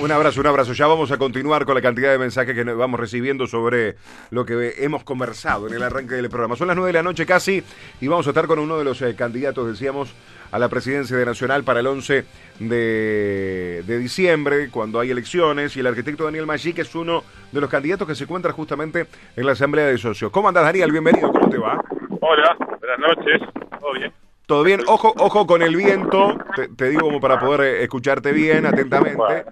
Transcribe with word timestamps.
Un 0.00 0.10
abrazo, 0.10 0.40
un 0.40 0.46
abrazo. 0.46 0.72
Ya 0.72 0.86
vamos 0.86 1.12
a 1.12 1.18
continuar 1.18 1.66
con 1.66 1.74
la 1.74 1.82
cantidad 1.82 2.10
de 2.10 2.18
mensajes 2.18 2.54
que 2.54 2.64
vamos 2.64 2.98
recibiendo 2.98 3.46
sobre 3.46 3.96
lo 4.30 4.46
que 4.46 4.76
hemos 4.78 5.04
conversado 5.04 5.68
en 5.68 5.74
el 5.74 5.82
arranque 5.82 6.14
del 6.14 6.30
programa. 6.30 6.56
Son 6.56 6.68
las 6.68 6.76
nueve 6.76 6.88
de 6.88 6.94
la 6.94 7.02
noche 7.02 7.26
casi 7.26 7.62
y 8.00 8.08
vamos 8.08 8.26
a 8.26 8.30
estar 8.30 8.46
con 8.46 8.58
uno 8.58 8.78
de 8.78 8.84
los 8.84 9.02
eh, 9.02 9.14
candidatos, 9.14 9.68
decíamos, 9.68 10.14
a 10.52 10.58
la 10.58 10.70
presidencia 10.70 11.18
de 11.18 11.26
Nacional 11.26 11.64
para 11.64 11.80
el 11.80 11.86
11 11.86 12.24
de, 12.60 13.84
diciembre, 13.86 14.70
cuando 14.70 15.00
hay 15.00 15.10
elecciones, 15.10 15.76
y 15.76 15.80
el 15.80 15.86
arquitecto 15.86 16.24
Daniel 16.24 16.46
Maggi, 16.46 16.72
que 16.72 16.80
es 16.80 16.94
uno 16.94 17.22
de 17.52 17.60
los 17.60 17.68
candidatos 17.68 18.08
que 18.08 18.14
se 18.14 18.24
encuentra 18.24 18.52
justamente 18.52 19.06
en 19.36 19.44
la 19.44 19.52
Asamblea 19.52 19.84
de 19.84 19.98
Socios. 19.98 20.30
¿Cómo 20.32 20.48
andas, 20.48 20.64
Daniel? 20.64 20.90
Bienvenido, 20.92 21.30
¿cómo 21.30 21.50
te 21.50 21.58
va? 21.58 21.78
Hola, 22.22 22.56
buenas 22.58 22.98
noches, 22.98 23.42
¿todo 23.78 23.92
bien? 23.92 24.29
Todo 24.50 24.64
bien, 24.64 24.80
ojo, 24.88 25.14
ojo 25.16 25.46
con 25.46 25.62
el 25.62 25.76
viento, 25.76 26.36
te, 26.76 26.88
digo 26.88 27.02
como 27.02 27.20
para 27.20 27.38
poder 27.38 27.60
eh, 27.60 27.82
escucharte 27.84 28.32
bien, 28.32 28.66
atentamente. 28.66 29.44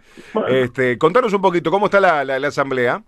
Este, 0.48 0.98
contanos 0.98 1.32
un 1.32 1.40
poquito, 1.40 1.70
¿cómo 1.70 1.86
está 1.86 2.00
la, 2.00 2.24
la, 2.24 2.48
asamblea? 2.48 3.00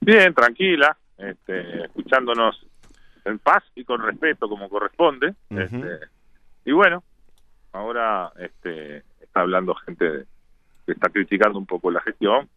Bien, 0.00 0.34
tranquila, 0.34 0.98
este, 1.16 1.84
escuchándonos 1.84 2.66
en 3.24 3.38
paz 3.38 3.62
y 3.76 3.84
con 3.84 4.02
respeto 4.02 4.48
como 4.48 4.68
corresponde. 4.68 5.36
este, 5.50 6.08
y 6.64 6.72
bueno, 6.72 7.04
ahora 7.70 8.32
este, 8.36 9.04
está 9.20 9.42
hablando 9.42 9.76
gente 9.76 10.24
que 10.86 10.92
está 10.92 11.08
criticando 11.08 11.56
un 11.56 11.66
poco 11.66 11.92
la 11.92 12.00
gestión, 12.00 12.48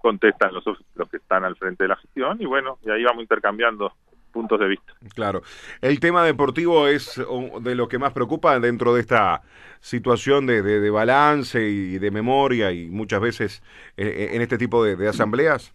contestan 0.00 0.54
los, 0.54 0.64
los 0.94 1.10
que 1.10 1.18
están 1.18 1.44
al 1.44 1.56
frente 1.56 1.84
de 1.84 1.88
la 1.88 1.96
gestión 1.96 2.40
y 2.40 2.46
bueno, 2.46 2.78
y 2.86 2.90
ahí 2.90 3.04
vamos 3.04 3.20
intercambiando 3.20 3.92
puntos 4.34 4.58
de 4.58 4.68
vista. 4.68 4.92
Claro. 5.14 5.42
El 5.80 6.00
tema 6.00 6.24
deportivo 6.24 6.88
es 6.88 7.22
de 7.60 7.74
lo 7.74 7.88
que 7.88 7.98
más 7.98 8.12
preocupa 8.12 8.58
dentro 8.58 8.92
de 8.92 9.00
esta 9.00 9.42
situación 9.80 10.46
de, 10.46 10.62
de, 10.62 10.90
balance 10.90 11.62
y 11.62 11.98
de 11.98 12.10
memoria 12.10 12.72
y 12.72 12.88
muchas 12.88 13.20
veces 13.20 13.62
eh, 13.96 14.06
eh, 14.06 14.28
en 14.32 14.42
este 14.42 14.58
tipo 14.58 14.82
de, 14.82 15.08
asambleas. 15.08 15.72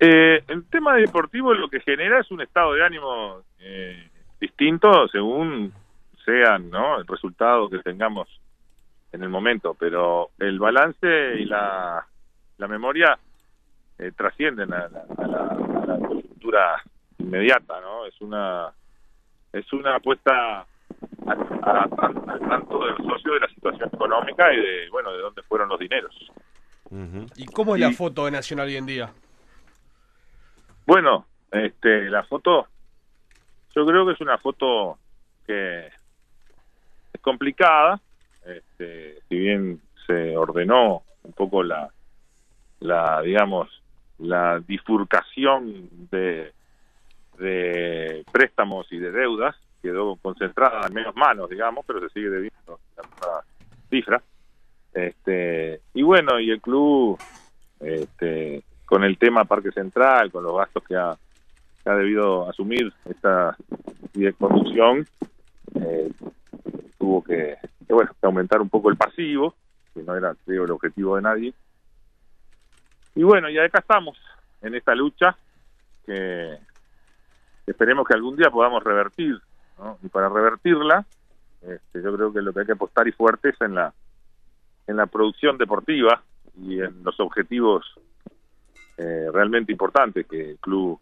Eh, 0.00 0.42
el 0.48 0.64
tema 0.66 0.94
deportivo 0.94 1.52
lo 1.52 1.68
que 1.68 1.80
genera 1.80 2.20
es 2.20 2.30
un 2.30 2.40
estado 2.40 2.74
de 2.74 2.84
ánimo 2.84 3.42
distinto 4.40 5.08
según 5.08 5.72
sean 6.24 6.70
¿no? 6.70 7.00
el 7.00 7.06
resultado 7.06 7.68
que 7.68 7.80
tengamos 7.80 8.28
en 9.10 9.22
el 9.24 9.28
momento, 9.28 9.74
pero 9.74 10.30
el 10.38 10.60
balance 10.60 11.34
y 11.38 11.44
la, 11.44 12.06
la 12.56 12.68
memoria 12.68 13.18
trascienden 14.16 14.72
a 14.72 14.88
la, 14.88 15.04
a 15.18 15.26
la, 15.26 15.38
a 15.48 15.86
la 15.86 16.06
coyuntura 16.06 16.82
inmediata, 17.28 17.80
¿no? 17.80 18.06
Es 18.06 18.20
una 18.20 18.72
es 19.52 19.72
una 19.72 19.96
apuesta 19.96 20.66
al 21.26 22.40
tanto 22.48 22.84
del 22.84 22.96
socio 22.96 23.34
de 23.34 23.40
la 23.40 23.48
situación 23.48 23.90
económica 23.92 24.52
y 24.52 24.56
de 24.56 24.90
bueno 24.90 25.12
de 25.12 25.18
dónde 25.18 25.42
fueron 25.42 25.68
los 25.68 25.78
dineros. 25.78 26.14
¿Y 27.36 27.44
cómo 27.46 27.74
es 27.74 27.82
la 27.82 27.92
foto 27.92 28.24
de 28.24 28.30
Nacional 28.30 28.66
hoy 28.66 28.76
en 28.76 28.86
día? 28.86 29.12
Bueno, 30.86 31.26
este, 31.50 32.08
la 32.08 32.22
foto, 32.24 32.66
yo 33.76 33.84
creo 33.84 34.06
que 34.06 34.12
es 34.12 34.20
una 34.22 34.38
foto 34.38 34.98
que 35.46 35.86
es 35.86 37.20
complicada, 37.20 38.00
este, 38.46 39.20
si 39.28 39.38
bien 39.38 39.82
se 40.06 40.34
ordenó 40.34 41.02
un 41.24 41.32
poco 41.34 41.62
la, 41.62 41.90
la 42.80 43.20
digamos, 43.20 43.68
la 44.18 44.62
bifurcación 44.66 45.90
de 46.10 46.54
de 47.38 48.24
préstamos 48.30 48.90
y 48.92 48.98
de 48.98 49.10
deudas 49.12 49.56
quedó 49.82 50.16
concentrada 50.16 50.86
en 50.86 50.94
menos 50.94 51.14
manos, 51.14 51.48
digamos, 51.48 51.84
pero 51.86 52.00
se 52.00 52.08
sigue 52.10 52.30
debiendo 52.30 52.80
la 52.96 53.02
misma 53.02 53.44
cifra. 53.88 54.22
Este, 54.92 55.80
y 55.94 56.02
bueno, 56.02 56.40
y 56.40 56.50
el 56.50 56.60
club, 56.60 57.18
este, 57.80 58.64
con 58.84 59.04
el 59.04 59.18
tema 59.18 59.44
Parque 59.44 59.70
Central, 59.70 60.32
con 60.32 60.42
los 60.42 60.56
gastos 60.56 60.82
que 60.84 60.96
ha, 60.96 61.16
ha 61.84 61.94
debido 61.94 62.48
asumir 62.48 62.92
esta 63.08 63.56
conducción, 64.38 65.06
eh, 65.74 66.10
tuvo 66.98 67.22
que, 67.22 67.56
bueno, 67.88 68.10
aumentar 68.22 68.60
un 68.60 68.68
poco 68.68 68.90
el 68.90 68.96
pasivo, 68.96 69.54
que 69.94 70.02
no 70.02 70.16
era, 70.16 70.34
creo, 70.44 70.64
el 70.64 70.70
objetivo 70.70 71.16
de 71.16 71.22
nadie. 71.22 71.54
Y 73.14 73.22
bueno, 73.22 73.48
y 73.48 73.58
acá 73.58 73.78
estamos, 73.78 74.18
en 74.62 74.74
esta 74.74 74.94
lucha 74.94 75.36
que 76.04 76.58
esperemos 77.70 78.06
que 78.06 78.14
algún 78.14 78.36
día 78.36 78.50
podamos 78.50 78.82
revertir, 78.82 79.40
Y 80.02 80.08
para 80.08 80.28
revertirla, 80.28 81.06
este, 81.62 82.02
yo 82.02 82.14
creo 82.16 82.32
que 82.32 82.42
lo 82.42 82.52
que 82.52 82.60
hay 82.60 82.66
que 82.66 82.72
apostar 82.72 83.06
y 83.06 83.12
fuerte 83.12 83.50
es 83.50 83.60
en 83.60 83.74
la 83.74 83.92
en 84.88 84.96
la 84.96 85.06
producción 85.06 85.58
deportiva 85.58 86.22
y 86.56 86.80
en 86.80 87.04
los 87.04 87.20
objetivos 87.20 87.84
eh, 88.96 89.28
realmente 89.32 89.70
importantes 89.70 90.26
que 90.26 90.50
el 90.50 90.58
club 90.58 90.98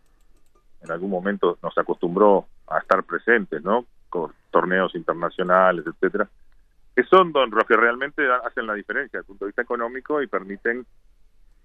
en 0.82 0.90
algún 0.90 1.10
momento 1.10 1.56
nos 1.62 1.76
acostumbró 1.78 2.46
a 2.66 2.78
estar 2.78 3.02
presentes, 3.04 3.62
¿no? 3.62 3.86
Con 4.10 4.32
torneos 4.50 4.94
internacionales, 4.94 5.84
etcétera, 5.86 6.28
que 6.94 7.04
son 7.04 7.32
los 7.32 7.64
que 7.64 7.76
realmente 7.76 8.22
hacen 8.44 8.66
la 8.66 8.74
diferencia 8.74 9.18
desde 9.18 9.20
el 9.20 9.26
punto 9.26 9.44
de 9.44 9.48
vista 9.50 9.62
económico 9.62 10.20
y 10.20 10.26
permiten 10.26 10.84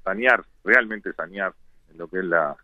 sanear, 0.03 0.45
realmente 0.63 1.13
sanear 1.13 1.53
lo 1.95 2.07
que 2.07 2.19
es 2.19 2.25
la, 2.25 2.55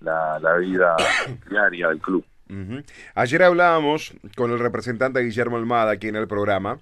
la, 0.00 0.56
vida 0.58 0.96
diaria 1.50 1.88
del 1.88 2.00
club. 2.00 2.24
Ayer 3.14 3.42
hablábamos 3.42 4.14
con 4.34 4.50
el 4.50 4.58
representante 4.58 5.20
Guillermo 5.20 5.58
Almada 5.58 5.92
aquí 5.92 6.08
en 6.08 6.16
el 6.16 6.26
programa, 6.26 6.78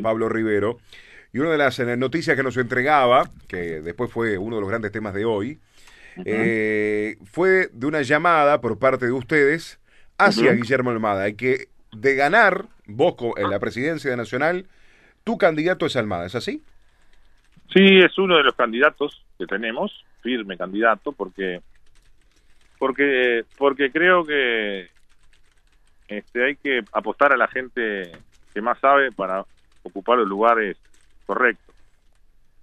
Pablo 0.00 0.28
Rivero, 0.28 0.78
y 1.32 1.38
una 1.38 1.50
de 1.50 1.58
las 1.58 1.78
eh, 1.80 1.96
noticias 1.96 2.36
que 2.36 2.42
nos 2.42 2.56
entregaba, 2.56 3.30
que 3.48 3.80
después 3.80 4.12
fue 4.12 4.38
uno 4.38 4.56
de 4.56 4.60
los 4.60 4.70
grandes 4.70 4.92
temas 4.92 5.14
de 5.14 5.24
hoy, 5.24 5.58
eh, 6.24 7.16
fue 7.24 7.68
de 7.72 7.86
una 7.86 8.02
llamada 8.02 8.60
por 8.60 8.78
parte 8.78 9.06
de 9.06 9.12
ustedes 9.12 9.80
hacia 10.18 10.52
Guillermo 10.52 10.90
Almada, 10.90 11.28
y 11.28 11.34
que 11.34 11.68
de 11.92 12.14
ganar 12.14 12.66
vos 12.86 13.16
en 13.36 13.50
la 13.50 13.58
presidencia 13.58 14.10
de 14.10 14.16
Nacional, 14.16 14.66
tu 15.24 15.38
candidato 15.38 15.86
es 15.86 15.96
Almada, 15.96 16.26
¿es 16.26 16.34
así? 16.34 16.62
Sí, 17.74 17.98
es 17.98 18.16
uno 18.18 18.36
de 18.36 18.44
los 18.44 18.54
candidatos 18.54 19.24
que 19.38 19.46
tenemos, 19.46 20.04
firme 20.22 20.56
candidato, 20.56 21.12
porque 21.12 21.60
porque 22.80 23.44
porque 23.58 23.92
creo 23.92 24.24
que 24.24 24.88
este 26.08 26.44
hay 26.44 26.56
que 26.56 26.82
apostar 26.92 27.32
a 27.32 27.36
la 27.36 27.46
gente 27.46 28.10
que 28.52 28.62
más 28.62 28.80
sabe 28.80 29.12
para 29.12 29.44
ocupar 29.82 30.18
los 30.18 30.26
lugares 30.26 30.78
correctos. 31.26 31.74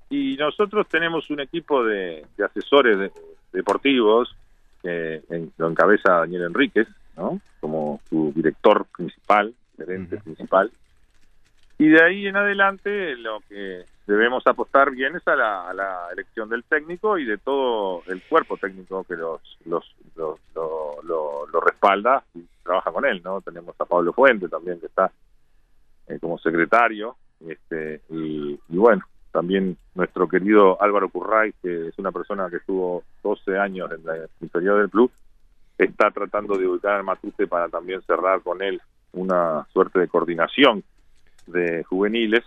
Y 0.09 0.35
nosotros 0.37 0.87
tenemos 0.89 1.29
un 1.29 1.39
equipo 1.39 1.83
de, 1.83 2.25
asesores 2.43 3.11
deportivos 3.53 4.35
que 4.81 5.21
lo 5.57 5.69
encabeza 5.69 6.13
Daniel 6.13 6.43
Enríquez 6.43 6.87
no 7.15 7.39
como 7.59 8.01
su 8.09 8.31
director 8.35 8.85
principal 8.95 9.53
gerente 9.77 10.17
principal 10.17 10.71
y 11.79 11.89
de 11.89 12.03
ahí 12.03 12.27
en 12.27 12.35
adelante 12.35 13.15
lo 13.17 13.39
que 13.47 13.85
debemos 14.07 14.45
apostar 14.47 14.91
bien 14.91 15.15
es 15.15 15.27
a 15.27 15.35
la, 15.35 16.07
elección 16.11 16.49
del 16.49 16.63
técnico 16.63 17.17
y 17.17 17.25
de 17.25 17.37
todo 17.37 18.01
el 18.07 18.21
cuerpo 18.23 18.57
técnico 18.57 19.03
que 19.03 19.15
los, 19.15 19.41
los, 19.65 19.85
lo, 20.15 21.61
respalda 21.61 22.23
y 22.33 22.43
trabaja 22.63 22.91
con 22.91 23.05
él, 23.05 23.21
¿no? 23.23 23.41
Tenemos 23.41 23.75
a 23.79 23.85
Pablo 23.85 24.13
Fuente 24.13 24.47
también 24.47 24.79
que 24.79 24.85
está 24.85 25.11
eh, 26.07 26.17
como 26.19 26.37
secretario 26.37 27.17
este, 27.45 28.01
y, 28.09 28.57
bueno, 28.69 29.03
también 29.31 29.77
nuestro 29.95 30.27
querido 30.27 30.81
Álvaro 30.81 31.09
Curray, 31.09 31.53
que 31.61 31.89
es 31.89 31.99
una 31.99 32.11
persona 32.11 32.49
que 32.49 32.57
estuvo 32.57 33.03
12 33.21 33.57
años 33.57 33.91
en 33.91 34.05
la 34.05 34.15
interior 34.39 34.79
del 34.79 34.89
club, 34.89 35.11
está 35.77 36.09
tratando 36.11 36.57
de 36.57 36.67
ubicar 36.67 36.93
al 36.93 37.03
Matute 37.03 37.47
para 37.47 37.67
también 37.69 38.01
cerrar 38.03 38.41
con 38.41 38.61
él 38.61 38.81
una 39.11 39.67
suerte 39.73 39.99
de 39.99 40.07
coordinación 40.07 40.83
de 41.47 41.83
juveniles 41.83 42.43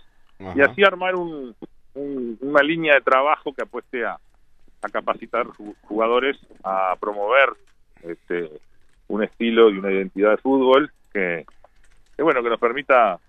y 0.55 0.61
así 0.61 0.83
armar 0.83 1.15
un, 1.15 1.55
una 1.93 2.63
línea 2.63 2.95
de 2.95 3.01
trabajo 3.01 3.53
que 3.53 3.61
apueste 3.61 4.05
a, 4.05 4.17
a 4.81 4.89
capacitar 4.89 5.47
jugadores, 5.83 6.37
a 6.63 6.95
promover 6.99 7.49
este, 8.03 8.49
un 9.07 9.23
estilo 9.23 9.69
y 9.69 9.77
una 9.77 9.91
identidad 9.91 10.31
de 10.31 10.37
fútbol 10.37 10.91
que, 11.13 11.45
bueno 12.17 12.41
que 12.41 12.49
nos 12.49 12.59
permita 12.59 13.19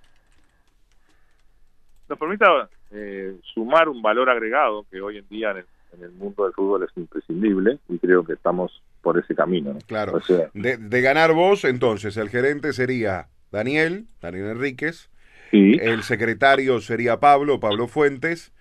nos 2.09 2.19
permita 2.19 2.69
eh, 2.91 3.37
sumar 3.55 3.89
un 3.89 4.03
valor 4.03 4.31
agregado 4.31 4.87
que 4.91 5.01
hoy 5.01 5.19
en 5.19 5.29
día 5.29 5.51
en 5.51 6.03
el, 6.03 6.11
mundo 6.13 6.45
del 6.45 6.53
fútbol 6.53 6.85
es 6.85 6.91
imprescindible 6.97 7.79
y 7.89 7.99
creo 7.99 8.25
que 8.25 8.33
estamos 8.35 8.83
por 9.03 9.19
ese 9.19 9.35
camino. 9.35 9.77
Claro. 9.87 10.21
de, 10.55 10.79
de, 10.79 11.01
ganar 11.01 11.33
vos, 11.33 11.65
entonces, 11.65 12.17
el 12.17 12.31
gerente 12.31 12.73
sería 12.73 13.29
Daniel, 13.51 14.07
Daniel 14.21 14.47
Enríquez, 14.47 15.11
el 15.53 16.03
secretario 16.03 16.81
sería 16.81 17.21
Pablo, 17.21 17.61
Pablo 17.61 17.89
Fuentes. 17.89 18.53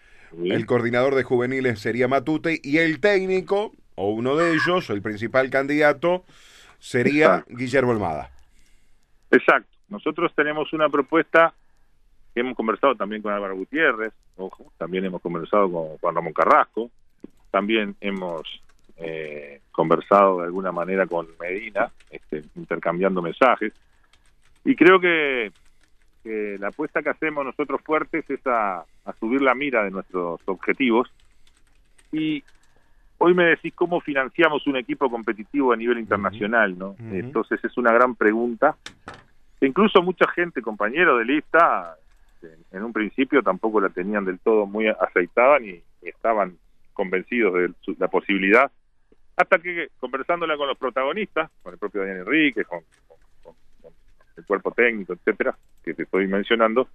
El 0.44 0.66
coordinador 0.66 1.16
de 1.16 1.24
juveniles 1.24 1.80
sería 1.80 2.08
Matute. 2.08 2.60
Y 2.64 2.78
el 2.78 3.00
técnico, 3.00 3.74
o 3.96 4.12
uno 4.12 4.36
de 4.36 4.54
ellos, 4.54 4.90
el 4.90 5.02
principal 5.02 5.50
candidato, 5.50 6.24
sería 6.80 7.46
Guillermo 7.50 7.92
Almada. 7.92 8.30
Exacto. 9.30 9.70
Nosotros 9.90 10.32
tenemos 10.36 10.72
una 10.74 10.90
propuesta 10.90 11.54
hemos 12.36 12.56
conversado 12.56 12.96
también 12.96 13.22
con 13.22 13.34
Álvaro 13.34 13.56
Gutiérrez, 13.56 14.14
ojo, 14.38 14.72
también 14.78 15.06
hemos 15.06 15.22
conversado 15.22 15.72
con 15.72 15.98
Juan 15.98 16.16
Ramón 16.16 16.34
Carrasco, 16.34 16.90
también 17.50 17.96
hemos 18.00 18.44
eh, 18.98 19.62
conversado 19.72 20.40
de 20.40 20.46
alguna 20.46 20.72
manera 20.72 21.06
con 21.08 21.28
Medina, 21.40 21.92
este, 22.10 22.44
intercambiando 22.56 23.22
mensajes. 23.22 23.74
Y 24.64 24.76
creo 24.76 25.00
que, 25.00 25.52
la 26.24 26.68
apuesta 26.68 27.02
que 27.02 27.10
hacemos 27.10 27.46
nosotros 27.46 27.82
fuertes 27.82 28.30
es 28.30 28.40
a, 28.46 28.86
subir 29.20 29.42
la 29.42 29.56
mira 29.56 29.84
de 29.84 29.92
nuestros 29.92 30.40
objetivos. 30.46 31.12
Y 32.12 32.44
hoy 33.18 33.34
me 33.34 33.46
decís 33.46 33.74
cómo 33.76 34.02
financiamos 34.02 34.68
un 34.68 34.78
equipo 34.78 35.10
competitivo 35.10 35.74
a 35.74 35.78
nivel 35.78 36.00
internacional, 36.00 36.78
¿no? 36.78 36.96
Entonces 37.12 37.64
es 37.64 37.78
una 37.78 37.92
gran 37.92 38.16
pregunta. 38.16 38.76
Incluso 39.62 40.02
mucha 40.02 40.30
gente, 40.32 40.62
compañero 40.62 41.18
de 41.18 41.26
lista, 41.26 41.96
en 42.72 42.84
un 42.84 42.94
principio 42.94 43.44
tampoco 43.44 43.80
la 43.80 43.90
tenían 43.90 44.26
del 44.26 44.40
todo 44.40 44.66
muy 44.66 44.88
aceitada 44.88 45.60
ni 45.60 45.82
estaban 46.02 46.58
convencidos 46.94 47.54
de 47.54 47.96
la 48.00 48.08
posibilidad 48.08 48.72
hasta 49.36 49.60
que 49.60 49.90
conversándola 50.00 50.58
con 50.58 50.68
los 50.68 50.78
protagonistas, 50.78 51.50
con 51.64 51.74
el 51.74 51.80
propio 51.80 52.02
Daniel 52.02 52.20
Enrique, 52.20 52.64
con, 52.66 52.82
el 54.42 54.46
cuerpo 54.46 54.72
técnico, 54.72 55.14
etcétera, 55.14 55.56
que 55.84 55.94
te 55.94 56.04
estoy 56.04 56.28
mencionando, 56.28 56.88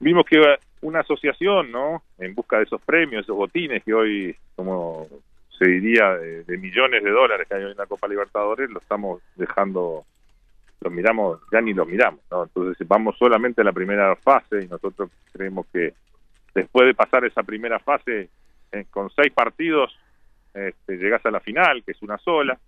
vimos 0.00 0.24
que 0.26 0.40
una 0.82 1.00
asociación, 1.00 1.70
¿no? 1.70 2.02
En 2.18 2.34
busca 2.34 2.58
de 2.58 2.64
esos 2.64 2.80
premios, 2.82 3.22
esos 3.22 3.36
botines 3.36 3.82
que 3.84 3.94
hoy, 3.94 4.36
como 4.56 5.06
se 5.58 5.68
diría, 5.68 6.16
de, 6.16 6.58
millones 6.58 7.04
de 7.04 7.10
dólares 7.10 7.46
que 7.48 7.54
hay 7.54 7.64
hoy 7.64 7.72
en 7.72 7.76
la 7.76 7.86
Copa 7.86 8.08
Libertadores, 8.08 8.70
lo 8.70 8.78
estamos 8.78 9.22
dejando, 9.36 10.04
lo 10.80 10.90
miramos, 10.90 11.40
ya 11.52 11.60
ni 11.60 11.74
lo 11.74 11.84
miramos, 11.84 12.20
¿no? 12.30 12.44
Entonces 12.44 12.88
vamos 12.88 13.16
solamente 13.18 13.60
a 13.60 13.64
la 13.64 13.72
primera 13.72 14.16
fase 14.16 14.64
y 14.64 14.68
nosotros 14.68 15.10
creemos 15.32 15.66
que 15.72 15.94
después 16.54 16.86
de 16.86 16.94
pasar 16.94 17.24
esa 17.24 17.42
primera 17.42 17.78
fase 17.78 18.28
eh, 18.72 18.84
con 18.90 19.10
seis 19.10 19.32
partidos 19.32 19.96
este, 20.54 20.96
llegás 20.96 21.24
a 21.26 21.30
la 21.30 21.40
final, 21.40 21.84
que 21.84 21.92
es 21.92 22.02
una 22.02 22.18
sola. 22.18 22.58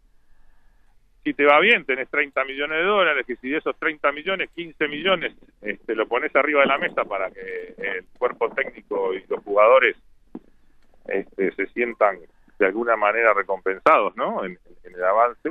Si 1.24 1.34
te 1.34 1.44
va 1.44 1.60
bien, 1.60 1.84
tenés 1.84 2.08
30 2.08 2.44
millones 2.44 2.78
de 2.78 2.84
dólares, 2.84 3.24
y 3.28 3.36
si 3.36 3.48
de 3.48 3.58
esos 3.58 3.76
30 3.78 4.10
millones, 4.12 4.50
15 4.54 4.88
millones, 4.88 5.32
este, 5.60 5.94
lo 5.94 6.08
pones 6.08 6.34
arriba 6.34 6.62
de 6.62 6.66
la 6.66 6.78
mesa 6.78 7.04
para 7.04 7.30
que 7.30 7.74
el 7.76 8.04
cuerpo 8.18 8.50
técnico 8.50 9.14
y 9.14 9.24
los 9.28 9.42
jugadores 9.44 9.96
este, 11.06 11.52
se 11.52 11.66
sientan 11.68 12.18
de 12.58 12.66
alguna 12.66 12.96
manera 12.96 13.34
recompensados 13.34 14.16
¿no? 14.16 14.44
en, 14.44 14.58
el 14.84 15.04
avance. 15.04 15.50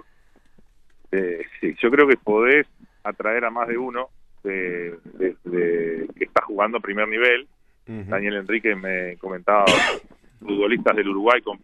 Eh, 1.12 1.46
sí, 1.60 1.76
yo 1.82 1.90
creo 1.90 2.08
que 2.08 2.18
podés 2.18 2.68
atraer 3.04 3.46
a 3.46 3.50
más 3.50 3.68
de 3.68 3.78
uno 3.78 4.10
de, 4.44 4.98
que 5.08 6.24
está 6.24 6.44
jugando 6.44 6.78
a 6.78 6.82
primer 6.82 7.08
nivel. 7.08 7.48
Daniel 7.86 8.36
Enrique 8.36 8.74
me 8.74 9.18
comentaba 9.18 9.66
futbolistas 10.40 10.96
del 10.96 11.10
Uruguay 11.10 11.42
con 11.42 11.60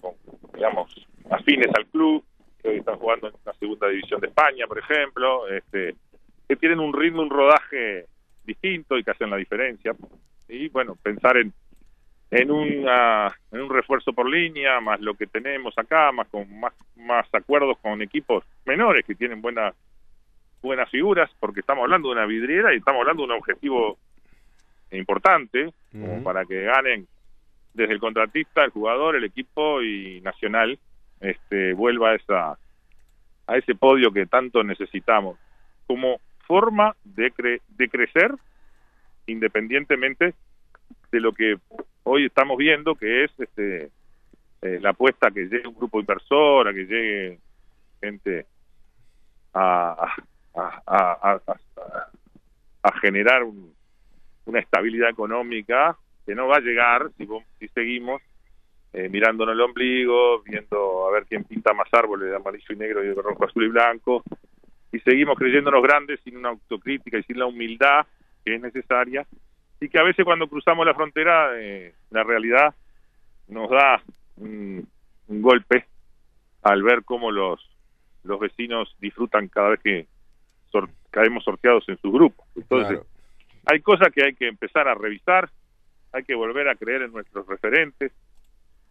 con, 0.00 0.14
digamos, 0.54 1.06
afines 1.30 1.68
al 1.76 1.86
club, 1.86 2.24
que 2.62 2.68
hoy 2.68 2.78
están 2.78 2.98
jugando 2.98 3.28
en 3.28 3.34
la 3.44 3.52
segunda 3.54 3.88
división 3.88 4.20
de 4.20 4.28
España, 4.28 4.66
por 4.66 4.78
ejemplo, 4.78 5.48
este, 5.48 5.94
que 6.48 6.56
tienen 6.56 6.80
un 6.80 6.92
ritmo, 6.92 7.22
un 7.22 7.30
rodaje 7.30 8.06
distinto 8.44 8.96
y 8.96 9.04
que 9.04 9.10
hacen 9.10 9.30
la 9.30 9.36
diferencia. 9.36 9.94
Y 10.48 10.68
bueno, 10.68 10.96
pensar 11.02 11.36
en 11.36 11.52
en, 12.32 12.50
una, 12.50 13.30
en 13.52 13.60
un 13.60 13.68
refuerzo 13.68 14.14
por 14.14 14.28
línea, 14.28 14.80
más 14.80 14.98
lo 15.00 15.14
que 15.14 15.26
tenemos 15.26 15.76
acá, 15.76 16.10
más 16.12 16.26
con 16.28 16.48
más, 16.58 16.72
más 16.96 17.26
acuerdos 17.34 17.76
con 17.82 18.00
equipos 18.00 18.42
menores 18.64 19.04
que 19.04 19.14
tienen 19.14 19.42
buenas 19.42 19.74
buenas 20.62 20.88
figuras, 20.90 21.30
porque 21.40 21.60
estamos 21.60 21.82
hablando 21.82 22.08
de 22.08 22.14
una 22.14 22.24
vidriera 22.24 22.72
y 22.72 22.78
estamos 22.78 23.00
hablando 23.00 23.22
de 23.22 23.32
un 23.32 23.38
objetivo 23.38 23.98
importante, 24.92 25.74
como 25.90 26.22
para 26.22 26.46
que 26.46 26.62
ganen 26.62 27.06
desde 27.74 27.92
el 27.92 28.00
contratista, 28.00 28.64
el 28.64 28.70
jugador, 28.70 29.16
el 29.16 29.24
equipo 29.24 29.82
y 29.82 30.20
Nacional 30.22 30.78
este, 31.22 31.72
vuelva 31.72 32.10
a, 32.10 32.14
esa, 32.16 32.58
a 33.46 33.56
ese 33.56 33.74
podio 33.74 34.12
que 34.12 34.26
tanto 34.26 34.62
necesitamos. 34.62 35.38
Como 35.86 36.20
forma 36.46 36.94
de, 37.04 37.32
de 37.68 37.88
crecer 37.88 38.32
independientemente 39.26 40.34
de 41.10 41.20
lo 41.20 41.32
que 41.32 41.56
hoy 42.02 42.26
estamos 42.26 42.58
viendo 42.58 42.94
que 42.96 43.24
es 43.24 43.30
este 43.38 43.90
eh, 44.62 44.78
la 44.80 44.90
apuesta 44.90 45.30
que 45.32 45.46
llegue 45.46 45.66
un 45.66 45.74
grupo 45.74 45.98
inversor, 45.98 46.68
a 46.68 46.72
que 46.72 46.84
llegue 46.84 47.38
gente 48.00 48.46
a, 49.54 50.14
generar 53.00 53.42
una 54.44 54.60
estabilidad 54.60 55.10
económica 55.10 55.96
que 56.24 56.36
no 56.36 56.46
va 56.46 56.58
a 56.58 56.60
llegar 56.60 57.10
si, 57.18 57.26
si 57.58 57.66
seguimos 57.68 58.22
eh, 58.92 59.08
mirándonos 59.08 59.54
el 59.54 59.60
ombligo, 59.60 60.42
viendo 60.42 61.08
a 61.08 61.12
ver 61.12 61.24
quién 61.26 61.44
pinta 61.44 61.72
más 61.72 61.88
árboles 61.92 62.28
de 62.28 62.36
amarillo 62.36 62.66
y 62.70 62.76
negro 62.76 63.02
y 63.02 63.08
de 63.08 63.14
rojo, 63.14 63.44
azul 63.44 63.64
y 63.64 63.68
blanco, 63.68 64.22
y 64.92 64.98
seguimos 65.00 65.38
creyéndonos 65.38 65.82
grandes 65.82 66.20
sin 66.24 66.36
una 66.36 66.50
autocrítica 66.50 67.18
y 67.18 67.22
sin 67.22 67.38
la 67.38 67.46
humildad 67.46 68.06
que 68.44 68.54
es 68.54 68.60
necesaria, 68.60 69.26
y 69.80 69.88
que 69.88 69.98
a 69.98 70.02
veces 70.02 70.24
cuando 70.24 70.46
cruzamos 70.46 70.84
la 70.84 70.94
frontera, 70.94 71.50
eh, 71.58 71.94
la 72.10 72.22
realidad 72.22 72.74
nos 73.48 73.70
da 73.70 74.02
un, 74.36 74.86
golpe 75.28 75.86
al 76.62 76.82
ver 76.82 77.04
cómo 77.04 77.30
los, 77.30 77.60
los 78.24 78.38
vecinos 78.38 78.94
disfrutan 79.00 79.48
cada 79.48 79.70
vez 79.70 79.80
que 79.80 80.06
caemos 81.10 81.44
sorteados 81.44 81.88
en 81.88 81.96
su 81.98 82.12
grupo. 82.12 82.44
Entonces, 82.54 83.00
hay 83.64 83.80
cosas 83.80 84.12
que 84.12 84.24
hay 84.24 84.34
que 84.34 84.48
empezar 84.48 84.88
a 84.88 84.94
revisar, 84.94 85.48
hay 86.12 86.24
que 86.24 86.34
volver 86.34 86.68
a 86.68 86.74
creer 86.74 87.02
en 87.02 87.12
nuestros 87.12 87.46
referentes, 87.46 88.12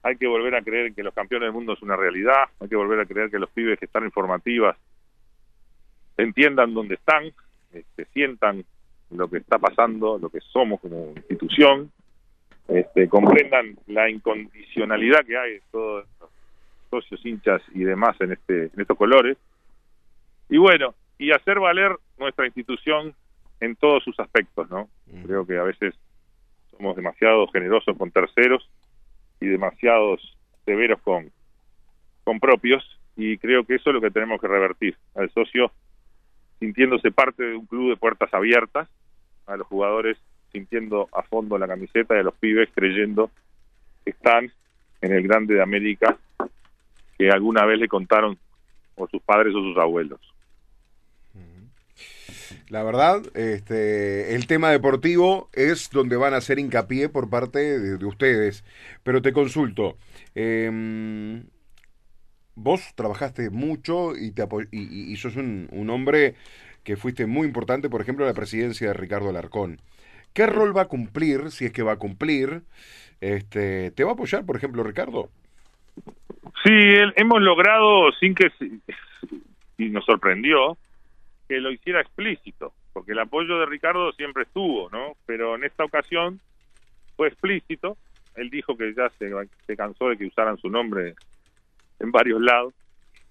hay 0.03 0.15
que 0.17 0.27
volver 0.27 0.55
a 0.55 0.61
creer 0.61 0.93
que 0.93 1.03
los 1.03 1.13
campeones 1.13 1.47
del 1.47 1.53
mundo 1.53 1.73
es 1.73 1.81
una 1.81 1.95
realidad, 1.95 2.45
hay 2.59 2.67
que 2.67 2.75
volver 2.75 2.99
a 2.99 3.05
creer 3.05 3.29
que 3.29 3.39
los 3.39 3.49
pibes 3.51 3.77
que 3.79 3.85
están 3.85 4.03
en 4.03 4.11
formativas 4.11 4.77
entiendan 6.17 6.73
dónde 6.73 6.95
están, 6.95 7.31
este, 7.73 8.05
sientan 8.13 8.63
lo 9.11 9.29
que 9.29 9.37
está 9.37 9.59
pasando, 9.59 10.17
lo 10.17 10.29
que 10.29 10.39
somos 10.41 10.79
como 10.79 11.13
institución, 11.15 11.91
este, 12.67 13.09
comprendan 13.09 13.77
la 13.87 14.09
incondicionalidad 14.09 15.25
que 15.25 15.37
hay 15.37 15.53
de 15.53 15.61
todos 15.71 16.05
los 16.19 16.29
socios, 16.89 17.25
hinchas 17.25 17.61
y 17.73 17.83
demás 17.83 18.19
en, 18.21 18.31
este, 18.31 18.63
en 18.73 18.81
estos 18.81 18.97
colores. 18.97 19.37
Y 20.49 20.57
bueno, 20.57 20.95
y 21.17 21.31
hacer 21.31 21.59
valer 21.59 21.95
nuestra 22.17 22.45
institución 22.45 23.13
en 23.59 23.75
todos 23.75 24.03
sus 24.03 24.19
aspectos, 24.19 24.69
¿no? 24.69 24.89
Mm. 25.07 25.23
Creo 25.23 25.45
que 25.45 25.57
a 25.57 25.63
veces 25.63 25.93
somos 26.71 26.95
demasiado 26.95 27.47
generosos 27.47 27.97
con 27.97 28.11
terceros 28.11 28.67
y 29.41 29.47
demasiados 29.47 30.37
severos 30.65 31.01
con, 31.01 31.31
con 32.23 32.39
propios 32.39 32.83
y 33.17 33.37
creo 33.37 33.65
que 33.65 33.75
eso 33.75 33.89
es 33.89 33.95
lo 33.95 34.01
que 34.01 34.11
tenemos 34.11 34.39
que 34.39 34.47
revertir 34.47 34.95
al 35.15 35.29
socio 35.31 35.71
sintiéndose 36.59 37.11
parte 37.11 37.43
de 37.43 37.55
un 37.55 37.65
club 37.65 37.89
de 37.89 37.97
puertas 37.97 38.33
abiertas 38.33 38.87
a 39.47 39.57
los 39.57 39.67
jugadores 39.67 40.17
sintiendo 40.53 41.09
a 41.11 41.23
fondo 41.23 41.57
la 41.57 41.67
camiseta 41.67 42.15
y 42.15 42.19
a 42.19 42.23
los 42.23 42.35
pibes 42.35 42.69
creyendo 42.73 43.31
que 44.05 44.11
están 44.11 44.51
en 45.01 45.11
el 45.11 45.27
grande 45.27 45.55
de 45.55 45.63
América 45.63 46.17
que 47.17 47.29
alguna 47.29 47.65
vez 47.65 47.79
le 47.79 47.87
contaron 47.87 48.37
o 48.95 49.07
sus 49.07 49.21
padres 49.23 49.53
o 49.55 49.59
sus 49.59 49.77
abuelos 49.77 50.30
la 52.71 52.83
verdad, 52.83 53.21
este, 53.35 54.33
el 54.33 54.47
tema 54.47 54.69
deportivo 54.69 55.49
es 55.51 55.89
donde 55.89 56.15
van 56.15 56.33
a 56.33 56.37
hacer 56.37 56.57
hincapié 56.57 57.09
por 57.09 57.29
parte 57.29 57.77
de, 57.77 58.05
ustedes. 58.05 58.63
Pero 59.03 59.21
te 59.21 59.33
consulto, 59.33 59.97
em, 60.35 61.43
vos 62.55 62.93
trabajaste 62.95 63.49
mucho 63.49 64.15
y, 64.15 64.31
te 64.31 64.47
y, 64.71 65.11
y, 65.11 65.15
sos 65.17 65.35
un, 65.35 65.89
hombre 65.89 66.35
que 66.85 66.95
fuiste 66.95 67.25
muy 67.25 67.45
importante, 67.45 67.89
por 67.89 67.99
ejemplo, 67.99 68.23
en 68.23 68.29
la 68.29 68.35
presidencia 68.35 68.87
de 68.87 68.93
Ricardo 68.93 69.27
Alarcón. 69.27 69.81
¿Qué 70.33 70.45
rol 70.45 70.75
va 70.75 70.83
a 70.83 70.87
cumplir, 70.87 71.51
si 71.51 71.65
es 71.65 71.73
que 71.73 71.83
va 71.83 71.91
a 71.93 71.99
cumplir? 71.99 72.61
Este, 73.19 73.91
¿Te 73.91 74.05
va 74.05 74.11
a 74.11 74.13
apoyar, 74.13 74.45
por 74.45 74.55
ejemplo, 74.55 74.81
Ricardo? 74.81 75.29
Sí, 76.63 76.71
hemos 77.17 77.41
logrado, 77.41 78.13
sin 78.13 78.33
que... 78.33 78.49
Y 79.77 79.89
nos 79.89 80.05
sorprendió, 80.05 80.77
que 81.51 81.59
lo 81.59 81.69
hiciera 81.69 81.99
explícito, 81.99 82.71
porque 82.93 83.11
el 83.11 83.19
apoyo 83.19 83.59
de 83.59 83.65
Ricardo 83.65 84.13
siempre 84.13 84.43
estuvo, 84.43 84.89
¿no? 84.89 85.17
Pero 85.25 85.55
en 85.55 85.65
esta 85.65 85.83
ocasión 85.83 86.39
fue 87.17 87.27
explícito. 87.27 87.97
Él 88.37 88.49
dijo 88.49 88.77
que 88.77 88.93
ya 88.93 89.11
se, 89.19 89.75
cansó 89.75 90.07
de 90.07 90.17
que 90.17 90.27
usaran 90.27 90.55
su 90.55 90.69
nombre 90.69 91.15
en 91.99 92.09
varios 92.09 92.39
lados 92.39 92.73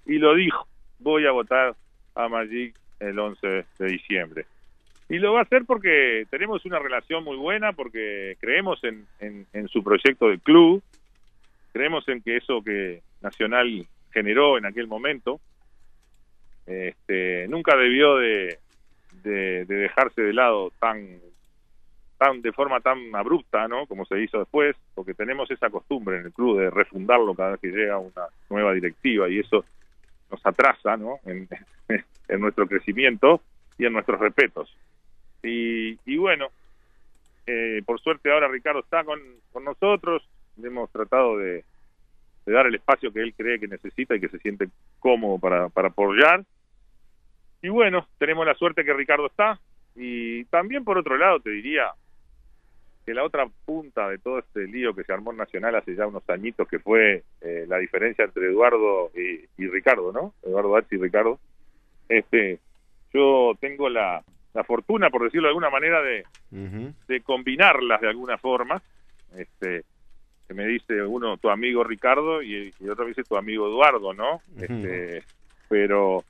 y 0.05 0.19
lo 0.19 0.35
dijo, 0.35 0.69
voy 0.99 1.25
a 1.25 1.31
votar 1.31 1.75
a 2.15 2.29
Magic 2.29 2.77
el 2.99 3.19
11 3.19 3.65
de 3.79 3.87
diciembre. 3.87 4.45
Y 5.09 5.17
lo 5.17 5.33
va 5.33 5.39
a 5.39 5.45
hacer 5.45 5.65
porque 5.65 6.27
tenemos 6.29 6.67
una 6.67 6.79
relación 6.79 7.25
muy 7.25 7.39
buena, 7.39 7.73
porque 7.73 8.37
creemos 8.39 8.85
en, 8.85 9.07
en, 9.21 9.47
en 9.55 9.67
su 9.69 9.83
proyecto 9.83 10.29
de 10.29 10.39
club, 10.41 10.83
creemos 11.73 12.07
en 12.07 12.21
que 12.21 12.37
eso 12.37 12.63
que 12.63 13.01
Nacional 13.23 13.87
generó 14.13 14.59
en 14.59 14.67
aquel 14.67 14.89
momento, 14.89 15.41
este, 16.71 17.49
nunca 17.49 17.77
debió 17.77 18.17
de, 18.17 18.59
de, 19.23 19.65
dejarse 19.65 20.23
de 20.23 20.33
lado 20.33 20.73
tan 20.79 21.21
tan 22.19 22.43
de 22.43 22.53
forma 22.53 22.81
tan 22.81 23.15
abrupta, 23.15 23.67
¿no? 23.67 23.87
Como 23.87 24.05
se 24.05 24.21
hizo 24.21 24.39
después, 24.39 24.77
porque 24.95 25.15
tenemos 25.15 25.51
esa 25.51 25.71
costumbre 25.71 26.19
en 26.19 26.27
el 26.27 26.33
club 26.33 26.61
de 26.61 26.69
refundarlo 26.69 27.35
cada 27.35 27.53
vez 27.53 27.61
que 27.61 27.69
llega 27.69 27.99
una 27.99 28.27
nueva 28.51 28.75
directiva 28.75 29.29
y 29.31 29.39
eso 29.39 29.65
nos 30.31 30.45
atrasa, 30.45 30.99
¿no? 30.99 31.19
En, 31.25 31.49
en 32.29 32.41
nuestro 32.41 32.67
crecimiento 32.67 33.41
y 33.79 33.87
en 33.87 33.95
nuestros 33.95 34.21
respetos. 34.21 34.77
Y, 35.43 35.99
y 36.05 36.19
bueno, 36.19 36.49
eh, 37.47 37.83
por 37.85 38.01
suerte 38.01 38.31
ahora 38.31 38.49
Ricardo 38.49 38.81
está 38.81 39.03
con, 39.05 39.19
con 39.53 39.65
nosotros, 39.65 40.23
hemos 40.63 40.91
tratado 40.91 41.39
de, 41.39 41.65
de, 42.47 42.53
dar 42.53 42.67
el 42.67 42.75
espacio 42.75 43.13
que 43.13 43.21
él 43.21 43.35
cree 43.35 43.59
que 43.59 43.67
necesita 43.67 44.15
y 44.15 44.21
que 44.21 44.29
se 44.29 44.39
siente 44.39 44.69
cómodo 44.99 45.39
para, 45.39 45.69
para 45.69 45.89
apoyar. 45.89 46.45
Y 47.63 47.69
bueno, 47.69 48.07
tenemos 48.19 48.47
la 48.47 48.55
suerte 48.55 48.85
que 48.85 48.93
Ricardo 48.95 49.27
está. 49.27 49.61
Y 49.97 50.45
también 50.47 50.85
por 50.85 50.99
otro 50.99 51.17
lado 51.17 51.41
te 51.41 51.51
diría, 51.51 51.93
que 53.05 53.15
la 53.15 53.25
otra 53.25 53.49
punta 53.65 54.09
de 54.09 54.19
todo 54.19 54.39
este 54.39 54.67
lío 54.67 54.95
que 54.95 55.05
se 55.05 55.13
armó 55.13 55.31
en 55.33 55.39
Nacional 55.39 55.75
hace 55.75 55.95
ya 55.95 56.07
unos 56.07 56.29
añitos, 56.29 56.69
que 56.69 56.79
fue 56.79 57.25
eh, 57.41 57.65
la 57.67 57.79
diferencia 57.79 58.25
entre 58.25 58.47
Eduardo 58.47 59.11
y, 59.15 59.63
y, 59.63 59.69
Ricardo, 59.69 60.13
¿no? 60.13 60.35
Eduardo 60.43 60.77
H 60.77 60.95
y 60.95 60.99
Ricardo. 60.99 61.39
Este, 62.09 62.59
yo 63.13 63.55
tengo 63.61 63.89
la, 63.89 64.23
la 64.55 64.65
fortuna, 64.65 65.11
por 65.11 65.25
decirlo 65.25 65.49
de 65.49 65.51
alguna 65.51 65.71
manera, 65.71 66.03
de, 66.03 66.25
uh 66.53 66.57
-huh. 66.57 66.95
de 67.09 67.21
combinarlas 67.23 68.01
de 68.01 68.09
alguna 68.09 68.37
forma. 68.39 68.83
Este, 69.37 69.85
que 70.47 70.55
me 70.55 70.67
dice 70.67 71.03
uno 71.03 71.37
tu 71.37 71.49
amigo 71.49 71.85
Ricardo 71.85 72.43
y, 72.43 72.75
y 72.81 72.89
otro 72.89 73.05
me 73.05 73.11
dice 73.11 73.23
tu 73.23 73.37
amigo 73.37 73.69
Eduardo, 73.69 74.13
¿no? 74.13 74.35
Uh 74.35 74.41
-huh. 74.57 74.63
Este, 74.63 75.23
pero 75.69 76.25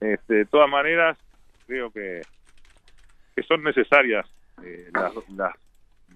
este, 0.00 0.34
de 0.34 0.46
todas 0.46 0.68
maneras 0.68 1.18
creo 1.66 1.90
que, 1.90 2.22
que 3.36 3.42
son 3.42 3.62
necesarias 3.62 4.26
eh, 4.62 4.88
las, 4.92 5.12
las 5.30 5.54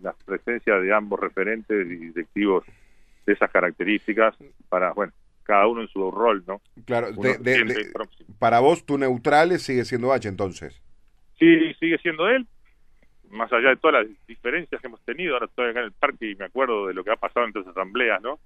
la 0.03 0.15
presencia 0.25 0.77
de 0.77 0.93
ambos 0.93 1.21
referentes 1.21 1.87
y 1.87 1.97
directivos 1.97 2.65
de 3.27 3.33
esas 3.33 3.51
características 3.51 4.35
para, 4.69 4.93
bueno, 4.93 5.13
cada 5.43 5.67
uno 5.67 5.83
en 5.83 5.89
su 5.89 6.11
rol, 6.11 6.45
¿no? 6.47 6.61
Claro, 6.85 7.13
de, 7.13 7.39
de, 7.39 7.65
de, 7.65 7.93
para 8.39 8.61
vos 8.61 8.85
tu 8.85 8.99
neutral 8.99 9.59
sigue 9.59 9.85
siendo 9.85 10.13
H 10.13 10.29
entonces. 10.29 10.83
Sí, 11.39 11.75
sigue 11.75 11.99
siendo 11.99 12.29
él, 12.29 12.47
más 13.31 13.53
allá 13.53 13.71
de 13.71 13.77
todas 13.77 14.05
las 14.05 14.27
diferencias 14.27 14.81
que 14.81 14.87
hemos 14.87 15.01
tenido, 15.03 15.35
ahora 15.35 15.47
estoy 15.47 15.71
acá 15.71 15.81
en 15.81 15.87
el 15.87 15.93
parque 15.93 16.31
y 16.31 16.35
me 16.35 16.47
acuerdo 16.47 16.87
de 16.87 16.95
lo 16.95 17.05
que 17.05 17.11
ha 17.11 17.17
pasado 17.17 17.45
en 17.45 17.51
estas 17.51 17.67
asambleas, 17.69 18.23
¿no? 18.23 18.39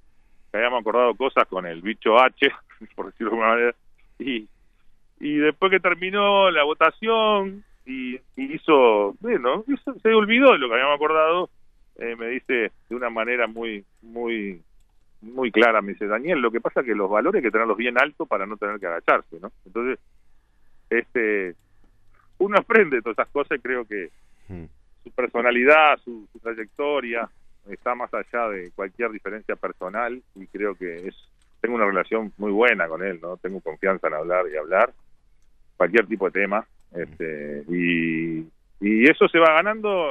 Que 0.50 0.59
habíamos 0.59 0.80
acordado 0.80 1.14
cosas 1.14 1.47
con 1.47 1.66
el 1.66 1.83
bicho 1.83 2.18
H, 2.21 2.50
por 2.95 3.07
decirlo 3.07 3.30
de 3.30 3.37
alguna 3.37 3.54
manera, 3.54 3.75
y, 4.18 4.49
y 5.21 5.37
después 5.37 5.71
que 5.71 5.81
terminó 5.81 6.51
la 6.51 6.65
votación, 6.65 7.65
y, 7.89 8.17
y 8.37 8.55
hizo, 8.55 9.15
bueno, 9.21 9.65
hizo, 9.67 9.99
se 10.01 10.13
olvidó 10.13 10.53
de 10.53 10.59
lo 10.59 10.69
que 10.69 10.75
habíamos 10.75 10.97
acordado, 10.97 11.51
eh, 11.97 12.15
me 12.17 12.29
dice 12.29 12.71
de 12.89 12.95
una 12.95 13.09
manera 13.09 13.47
muy, 13.47 13.85
muy, 14.03 14.61
muy 15.23 15.51
clara, 15.51 15.81
me 15.81 15.93
dice, 15.93 16.07
Daniel, 16.07 16.41
lo 16.41 16.51
que 16.51 16.61
pasa 16.61 16.81
es 16.81 16.87
que 16.87 16.95
los 16.95 17.11
valores 17.11 17.39
hay 17.39 17.43
que 17.43 17.51
tenerlos 17.51 17.79
bien 17.79 17.99
altos 17.99 18.29
para 18.29 18.47
no 18.47 18.57
tener 18.59 18.79
que 18.79 18.87
agacharse, 18.87 19.41
¿no? 19.41 19.51
Entonces, 19.65 19.99
este, 20.91 21.55
uno 22.39 22.59
aprende 22.59 23.01
todas 23.01 23.19
esas 23.19 23.33
cosas 23.33 23.59
y 23.59 23.63
creo 23.63 23.85
que 23.87 24.11
mm. 24.49 24.65
su 25.05 25.11
personalidad, 25.13 25.99
su, 26.05 26.29
su 26.31 26.39
trayectoria, 26.41 27.29
está 27.71 27.95
más 27.95 28.13
allá 28.13 28.49
de 28.51 28.71
cualquier 28.73 29.11
diferencia 29.11 29.57
personal 29.57 30.23
y 30.35 30.47
creo 30.47 30.75
que 30.75 31.09
es 31.09 31.15
tengo 31.61 31.75
una 31.75 31.87
relación 31.87 32.33
muy 32.37 32.53
buena 32.53 32.87
con 32.87 33.03
él, 33.03 33.19
¿no? 33.21 33.37
Tengo 33.39 33.61
confianza 33.61 34.07
en 34.07 34.15
hablar 34.15 34.45
y 34.53 34.57
hablar 34.57 34.93
cualquier 35.79 36.07
tipo 36.07 36.27
de 36.27 36.41
tema 36.41 36.67
este, 36.93 37.65
y, 37.69 38.41
y 38.81 39.09
eso 39.09 39.29
se 39.29 39.39
va 39.39 39.55
ganando 39.55 40.11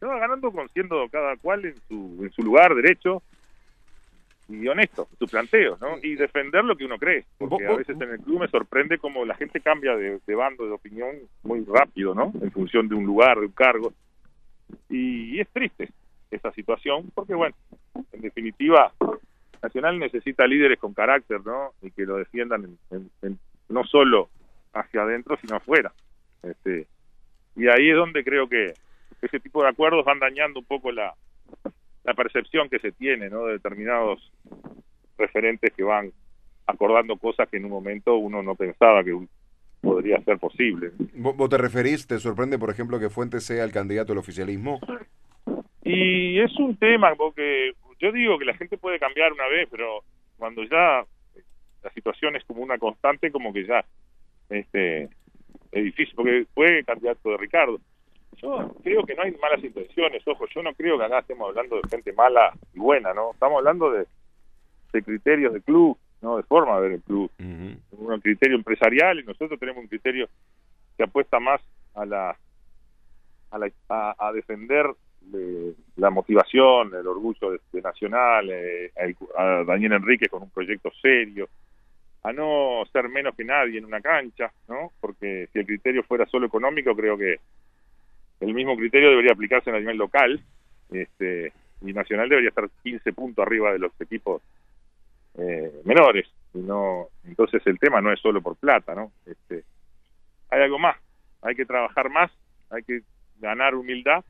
se 0.00 0.06
va 0.06 0.18
ganando 0.18 0.50
con 0.50 0.68
siendo 0.70 1.08
cada 1.10 1.36
cual 1.36 1.64
en 1.64 1.76
su, 1.86 2.18
en 2.22 2.32
su 2.32 2.42
lugar 2.42 2.74
derecho 2.74 3.22
y 4.48 4.66
honesto 4.66 5.06
su 5.18 5.26
planteo 5.26 5.78
¿no? 5.80 5.98
y 6.02 6.16
defender 6.16 6.64
lo 6.64 6.74
que 6.74 6.86
uno 6.86 6.98
cree 6.98 7.24
porque 7.38 7.66
a 7.66 7.76
veces 7.76 8.00
en 8.00 8.10
el 8.10 8.18
club 8.18 8.40
me 8.40 8.48
sorprende 8.48 8.98
como 8.98 9.24
la 9.24 9.34
gente 9.34 9.60
cambia 9.60 9.94
de, 9.94 10.18
de 10.26 10.34
bando 10.34 10.64
de 10.64 10.72
opinión 10.72 11.10
muy 11.42 11.64
rápido 11.64 12.14
¿no? 12.14 12.32
en 12.40 12.50
función 12.50 12.88
de 12.88 12.94
un 12.94 13.04
lugar 13.04 13.38
de 13.38 13.46
un 13.46 13.52
cargo 13.52 13.92
y, 14.88 15.36
y 15.36 15.40
es 15.40 15.48
triste 15.50 15.90
esa 16.30 16.50
situación 16.52 17.10
porque 17.14 17.34
bueno 17.34 17.54
en 18.12 18.20
definitiva 18.22 18.92
Nacional 19.62 19.98
necesita 19.98 20.46
líderes 20.46 20.78
con 20.78 20.94
carácter 20.94 21.40
¿no? 21.44 21.72
y 21.82 21.90
que 21.90 22.04
lo 22.04 22.16
defiendan 22.16 22.64
en, 22.64 22.78
en, 22.90 23.10
en, 23.22 23.38
no 23.68 23.84
solo 23.84 24.28
hacia 24.72 25.02
adentro 25.02 25.36
sino 25.40 25.56
afuera. 25.56 25.92
Este 26.42 26.86
y 27.56 27.68
ahí 27.68 27.90
es 27.90 27.96
donde 27.96 28.24
creo 28.24 28.48
que 28.48 28.72
ese 29.20 29.40
tipo 29.40 29.62
de 29.62 29.68
acuerdos 29.68 30.04
van 30.04 30.18
dañando 30.18 30.60
un 30.60 30.66
poco 30.66 30.90
la 30.90 31.14
la 32.04 32.14
percepción 32.14 32.68
que 32.68 32.78
se 32.78 32.92
tiene 32.92 33.30
no 33.30 33.46
de 33.46 33.54
determinados 33.54 34.32
referentes 35.18 35.72
que 35.74 35.82
van 35.82 36.12
acordando 36.66 37.16
cosas 37.16 37.48
que 37.48 37.58
en 37.58 37.66
un 37.66 37.70
momento 37.70 38.16
uno 38.16 38.42
no 38.42 38.54
pensaba 38.54 39.04
que 39.04 39.16
podría 39.80 40.20
ser 40.22 40.38
posible. 40.38 40.92
Vos 41.14 41.48
te 41.48 41.58
referís 41.58 42.06
te 42.06 42.18
sorprende 42.18 42.58
por 42.58 42.70
ejemplo 42.70 42.98
que 42.98 43.10
Fuentes 43.10 43.44
sea 43.44 43.64
el 43.64 43.72
candidato 43.72 44.12
al 44.12 44.18
oficialismo 44.18 44.80
y 45.84 46.38
es 46.40 46.56
un 46.58 46.76
tema 46.76 47.14
porque 47.16 47.72
yo 47.98 48.12
digo 48.12 48.38
que 48.38 48.44
la 48.44 48.54
gente 48.54 48.78
puede 48.78 48.98
cambiar 48.98 49.32
una 49.32 49.46
vez 49.48 49.68
pero 49.70 50.02
cuando 50.38 50.62
ya 50.64 51.04
la 51.82 51.90
situación 51.94 52.36
es 52.36 52.44
como 52.44 52.62
una 52.62 52.78
constante 52.78 53.30
como 53.30 53.52
que 53.52 53.64
ya 53.64 53.84
este 54.52 55.04
es 55.72 55.84
difícil 55.84 56.14
porque 56.14 56.46
fue 56.54 56.84
candidato 56.84 57.30
de 57.30 57.36
Ricardo. 57.36 57.80
Yo 58.36 58.74
creo 58.82 59.04
que 59.04 59.14
no 59.14 59.22
hay 59.22 59.32
malas 59.32 59.62
intenciones 59.62 60.26
ojo 60.26 60.46
yo 60.46 60.62
no 60.62 60.72
creo 60.74 60.98
que 60.98 61.04
acá 61.04 61.20
estemos 61.20 61.48
hablando 61.48 61.76
de 61.76 61.88
gente 61.88 62.12
mala 62.12 62.52
y 62.74 62.78
buena 62.78 63.12
no 63.12 63.32
estamos 63.32 63.58
hablando 63.58 63.90
de, 63.90 64.06
de 64.92 65.02
criterios 65.02 65.52
de 65.52 65.60
club 65.60 65.96
no 66.22 66.36
de 66.36 66.42
forma 66.44 66.76
de 66.76 66.82
ver 66.82 66.92
el 66.92 67.02
club. 67.02 67.30
Uh 67.38 67.42
-huh. 67.42 67.78
un 67.90 68.20
criterio 68.20 68.56
empresarial 68.56 69.18
y 69.18 69.24
nosotros 69.24 69.58
tenemos 69.58 69.82
un 69.82 69.88
criterio 69.88 70.28
que 70.96 71.02
apuesta 71.02 71.40
más 71.40 71.60
a 71.94 72.06
la 72.06 72.36
a, 73.50 73.58
la, 73.58 73.70
a, 73.88 74.14
a 74.18 74.32
defender 74.32 74.86
de 75.20 75.74
la 75.96 76.10
motivación, 76.10 76.94
el 76.94 77.06
orgullo 77.06 77.50
de, 77.50 77.60
de 77.72 77.82
Nacional, 77.82 78.50
eh, 78.50 78.92
a 79.36 79.64
Daniel 79.64 79.92
Enrique 79.92 80.28
con 80.28 80.42
un 80.42 80.50
proyecto 80.50 80.90
serio, 81.00 81.48
a 82.22 82.32
no 82.32 82.84
ser 82.92 83.08
menos 83.08 83.34
que 83.34 83.44
nadie 83.44 83.78
en 83.78 83.84
una 83.84 84.00
cancha, 84.00 84.52
¿no? 84.68 84.92
Porque 85.00 85.48
si 85.52 85.58
el 85.58 85.66
criterio 85.66 86.04
fuera 86.04 86.26
solo 86.26 86.46
económico, 86.46 86.94
creo 86.94 87.18
que 87.18 87.40
el 88.40 88.54
mismo 88.54 88.76
criterio 88.76 89.10
debería 89.10 89.32
aplicarse 89.32 89.70
a 89.70 89.78
nivel 89.78 89.96
local, 89.96 90.40
este, 90.92 91.52
y 91.80 91.92
Nacional 91.92 92.28
debería 92.28 92.50
estar 92.50 92.68
15 92.82 93.12
puntos 93.12 93.44
arriba 93.44 93.72
de 93.72 93.80
los 93.80 93.92
equipos 94.00 94.42
eh, 95.36 95.72
menores, 95.84 96.28
y 96.54 96.58
no, 96.58 97.08
entonces 97.24 97.62
el 97.66 97.78
tema 97.78 98.00
no 98.00 98.12
es 98.12 98.20
solo 98.20 98.40
por 98.40 98.56
plata, 98.56 98.94
¿no? 98.94 99.10
Este, 99.26 99.64
hay 100.50 100.62
algo 100.62 100.78
más, 100.78 100.96
hay 101.40 101.56
que 101.56 101.66
trabajar 101.66 102.08
más, 102.08 102.30
hay 102.70 102.84
que 102.84 103.00
ganar 103.40 103.74
humildad, 103.74 104.24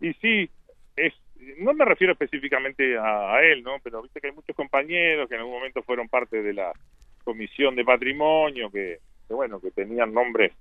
y 0.00 0.12
sí, 0.14 0.48
es, 0.94 1.12
no 1.58 1.72
me 1.72 1.84
refiero 1.84 2.12
específicamente 2.12 2.96
a, 2.96 3.34
a 3.34 3.42
él, 3.42 3.64
¿no? 3.64 3.78
Pero 3.82 4.02
viste 4.02 4.20
que 4.20 4.28
hay 4.28 4.32
muchos 4.32 4.54
compañeros 4.54 5.28
que 5.28 5.34
en 5.34 5.40
algún 5.40 5.54
momento 5.54 5.82
fueron 5.82 6.08
parte 6.08 6.42
de 6.42 6.52
la 6.52 6.72
comisión 7.26 7.74
de 7.74 7.84
patrimonio, 7.84 8.70
que, 8.70 9.00
que 9.26 9.34
bueno, 9.34 9.58
que 9.58 9.72
tenían 9.72 10.14
nombres 10.14 10.52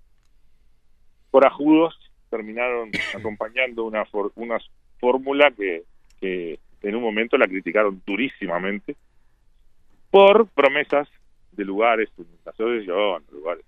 corajudos, 1.29 1.95
terminaron 2.31 2.89
acompañando 3.15 3.85
una, 3.85 4.03
for, 4.05 4.31
una 4.35 4.57
fórmula 4.99 5.51
que, 5.51 5.83
que 6.19 6.59
en 6.81 6.95
un 6.95 7.03
momento 7.03 7.37
la 7.37 7.47
criticaron 7.47 8.01
durísimamente 8.03 8.95
por 10.09 10.47
promesas 10.47 11.07
de 11.51 11.65
lugares 11.65 12.09
asociación, 12.45 13.23
lugares, 13.31 13.63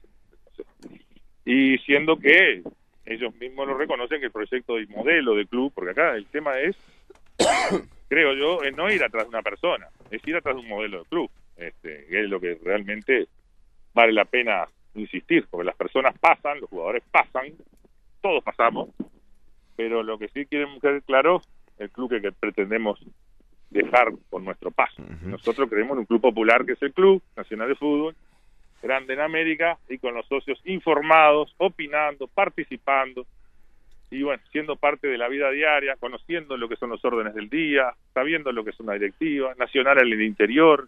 y 1.46 1.77
siendo 1.80 2.18
que 2.18 2.63
ellos 3.06 3.36
mismos 3.36 3.68
lo 3.68 3.77
reconocen 3.77 4.20
que 4.20 4.25
el 4.25 4.32
proyecto 4.32 4.80
y 4.80 4.88
modelo 4.88 5.36
de 5.36 5.46
club, 5.46 5.72
porque 5.74 5.92
acá 5.92 6.16
el 6.16 6.25
tema 6.25 6.60
es, 6.60 6.75
creo 8.10 8.34
yo, 8.34 8.63
es 8.63 8.75
no 8.75 8.92
ir 8.92 9.04
atrás 9.04 9.24
de 9.24 9.30
una 9.30 9.42
persona, 9.42 9.88
es 10.10 10.25
ir 10.27 10.36
atrás 10.36 10.56
de 10.56 10.62
un 10.62 10.68
modelo 10.68 11.00
de 11.00 11.06
club, 11.06 11.30
este, 11.57 12.05
es 12.09 12.29
lo 12.29 12.39
que 12.39 12.57
realmente 12.63 13.27
vale 13.93 14.13
la 14.13 14.25
pena 14.25 14.67
insistir, 14.95 15.45
porque 15.49 15.65
las 15.65 15.75
personas 15.75 16.17
pasan, 16.19 16.59
los 16.59 16.69
jugadores 16.69 17.03
pasan, 17.11 17.53
todos 18.21 18.43
pasamos, 18.43 18.89
pero 19.75 20.03
lo 20.03 20.17
que 20.17 20.27
sí 20.29 20.45
quieren 20.45 20.79
quedar 20.79 21.01
claro, 21.03 21.41
el 21.77 21.89
club 21.89 22.09
que, 22.09 22.21
que 22.21 22.31
pretendemos 22.31 22.99
dejar 23.69 24.11
con 24.29 24.45
nuestro 24.45 24.71
paso. 24.71 25.01
Uh 25.01 25.05
-huh. 25.05 25.21
Nosotros 25.23 25.69
creemos 25.69 25.93
en 25.93 25.99
un 25.99 26.05
club 26.05 26.21
popular 26.21 26.65
que 26.65 26.73
es 26.73 26.81
el 26.81 26.93
Club 26.93 27.21
Nacional 27.35 27.67
de 27.67 27.75
Fútbol, 27.75 28.15
grande 28.81 29.13
en 29.13 29.19
América 29.19 29.77
y 29.89 29.97
con 29.97 30.13
los 30.13 30.25
socios 30.27 30.59
informados, 30.65 31.53
opinando, 31.57 32.27
participando 32.27 33.25
y 34.09 34.23
bueno, 34.23 34.41
siendo 34.51 34.77
parte 34.77 35.07
de 35.07 35.17
la 35.17 35.27
vida 35.27 35.51
diaria, 35.51 35.97
conociendo 35.99 36.55
lo 36.55 36.69
que 36.69 36.77
son 36.77 36.89
los 36.89 37.03
órdenes 37.03 37.33
del 37.35 37.49
día, 37.49 37.93
sabiendo 38.13 38.51
lo 38.51 38.63
que 38.63 38.69
es 38.69 38.79
una 38.79 38.93
directiva, 38.93 39.53
nacional 39.55 39.97
en 39.99 40.13
el 40.13 40.21
interior, 40.21 40.87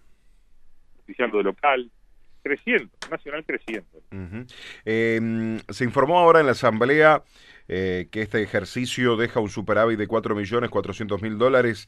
de 1.18 1.44
local, 1.44 1.92
creciendo, 2.44 2.92
nacional 3.10 3.44
creciendo. 3.46 3.98
Uh 4.12 4.16
-huh. 4.16 4.54
eh, 4.86 5.60
se 5.70 5.84
informó 5.84 6.20
ahora 6.20 6.40
en 6.40 6.46
la 6.46 6.54
asamblea 6.54 7.24
eh, 7.68 8.08
que 8.12 8.22
este 8.22 8.42
ejercicio 8.42 9.16
deja 9.16 9.40
un 9.40 9.50
superávit 9.50 10.00
de 10.00 10.08
4 10.08 10.36
millones 10.36 10.70
400 10.70 11.22
mil 11.22 11.38
dólares. 11.38 11.88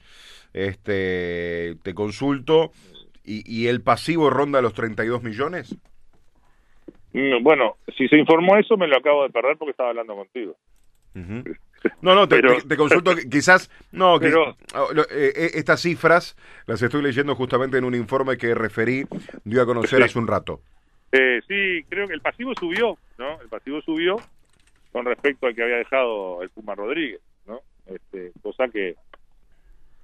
Este, 0.53 1.75
te 1.83 1.93
consulto, 1.93 2.71
¿y, 3.23 3.43
¿y 3.45 3.67
el 3.67 3.81
pasivo 3.81 4.29
ronda 4.29 4.61
los 4.61 4.73
32 4.73 5.23
millones? 5.23 5.75
Mm, 7.13 7.43
Bueno, 7.43 7.77
si 7.97 8.07
se 8.07 8.17
informó 8.17 8.57
eso, 8.57 8.77
me 8.77 8.87
lo 8.87 8.97
acabo 8.97 9.23
de 9.23 9.29
perder 9.29 9.57
porque 9.57 9.71
estaba 9.71 9.89
hablando 9.89 10.15
contigo. 10.15 10.55
Ujú. 11.15 11.43
No, 12.01 12.13
no, 12.15 12.27
te, 12.27 12.35
Pero- 12.35 12.57
te- 12.57 12.67
te 12.67 12.77
consulto, 12.77 13.15
que 13.15 13.27
quizás, 13.29 13.69
no, 13.91 14.19
que- 14.19 14.27
Pero- 14.27 14.55
oh, 14.75 14.91
eh, 15.09 15.33
eh, 15.35 15.51
estas 15.55 15.81
cifras 15.81 16.35
las 16.67 16.81
estoy 16.81 17.01
leyendo 17.01 17.35
justamente 17.35 17.77
en 17.77 17.85
un 17.85 17.95
informe 17.95 18.37
que 18.37 18.53
referí, 18.55 19.05
dio 19.43 19.61
a 19.61 19.65
conocer 19.65 19.99
Sí. 19.99 20.03
hace 20.05 20.19
un 20.19 20.27
rato. 20.27 20.61
Eh, 21.11 21.41
sí, 21.47 21.83
creo 21.89 22.07
que 22.07 22.13
el 22.13 22.21
pasivo 22.21 22.53
subió, 22.59 22.97
¿no? 23.17 23.41
El 23.41 23.49
pasivo 23.49 23.81
subió 23.81 24.17
con 24.91 25.05
respecto 25.05 25.47
al 25.47 25.55
que 25.55 25.63
había 25.63 25.77
dejado 25.77 26.41
el 26.43 26.49
Puma 26.49 26.75
Rodríguez, 26.75 27.19
¿no? 27.47 27.59
Este, 27.87 28.31
cosa 28.41 28.67
que, 28.67 28.95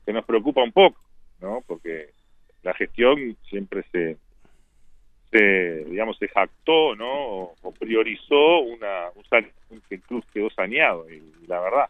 que 0.06 0.14
nos 0.14 0.26
preocupa 0.26 0.64
un 0.64 0.72
poco, 0.72 1.00
¿no? 1.42 1.64
Porque 1.68 2.10
la 2.64 2.74
gestión 2.74 3.38
siempre 3.50 3.84
se, 3.92 4.18
se 5.38 5.86
digamos, 5.86 6.18
se 6.18 6.28
jactó, 6.28 6.96
¿no? 6.96 7.08
O, 7.12 7.56
o 7.62 7.72
priorizó 7.72 8.60
una, 8.60 9.10
un, 9.16 9.82
que 9.90 9.96
el 9.96 10.02
club 10.02 10.24
quedó 10.34 10.50
saneado 10.50 11.06
y, 11.12 11.22
la 11.48 11.60
verdad, 11.60 11.86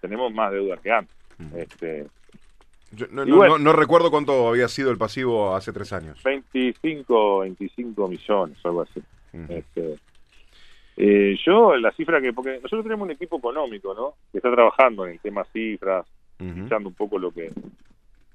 tenemos 0.00 0.32
más 0.32 0.52
deuda 0.52 0.76
que 0.76 0.90
antes. 0.90 1.14
Este, 1.56 2.06
Yo 2.92 3.06
no, 3.10 3.24
Y 3.24 3.30
no- 3.30 3.36
bueno. 3.36 3.58
no- 3.58 3.64
no 3.64 3.72
recuerdo 3.72 4.10
cuánto 4.10 4.48
había 4.48 4.68
sido 4.68 4.90
el 4.90 4.98
pasivo 4.98 5.54
hace 5.54 5.72
tres 5.72 5.92
años. 5.92 6.22
25, 6.22 7.40
25 7.40 8.08
millones, 8.08 8.58
algo 8.64 8.82
así. 8.82 9.02
Este, 9.48 9.96
eh, 10.96 11.36
yo, 11.44 11.74
la 11.76 11.90
cifra 11.92 12.20
que, 12.20 12.32
porque 12.32 12.60
nosotros 12.62 12.84
tenemos 12.84 13.04
un 13.06 13.10
equipo 13.10 13.38
económico, 13.38 13.94
¿no? 13.94 14.14
Que 14.30 14.38
está 14.38 14.52
trabajando 14.52 15.04
en 15.06 15.12
el 15.14 15.20
tema 15.20 15.44
cifras, 15.52 16.06
escuchando 16.38 16.88
un 16.88 16.94
poco 16.94 17.18
lo 17.18 17.32
que. 17.32 17.50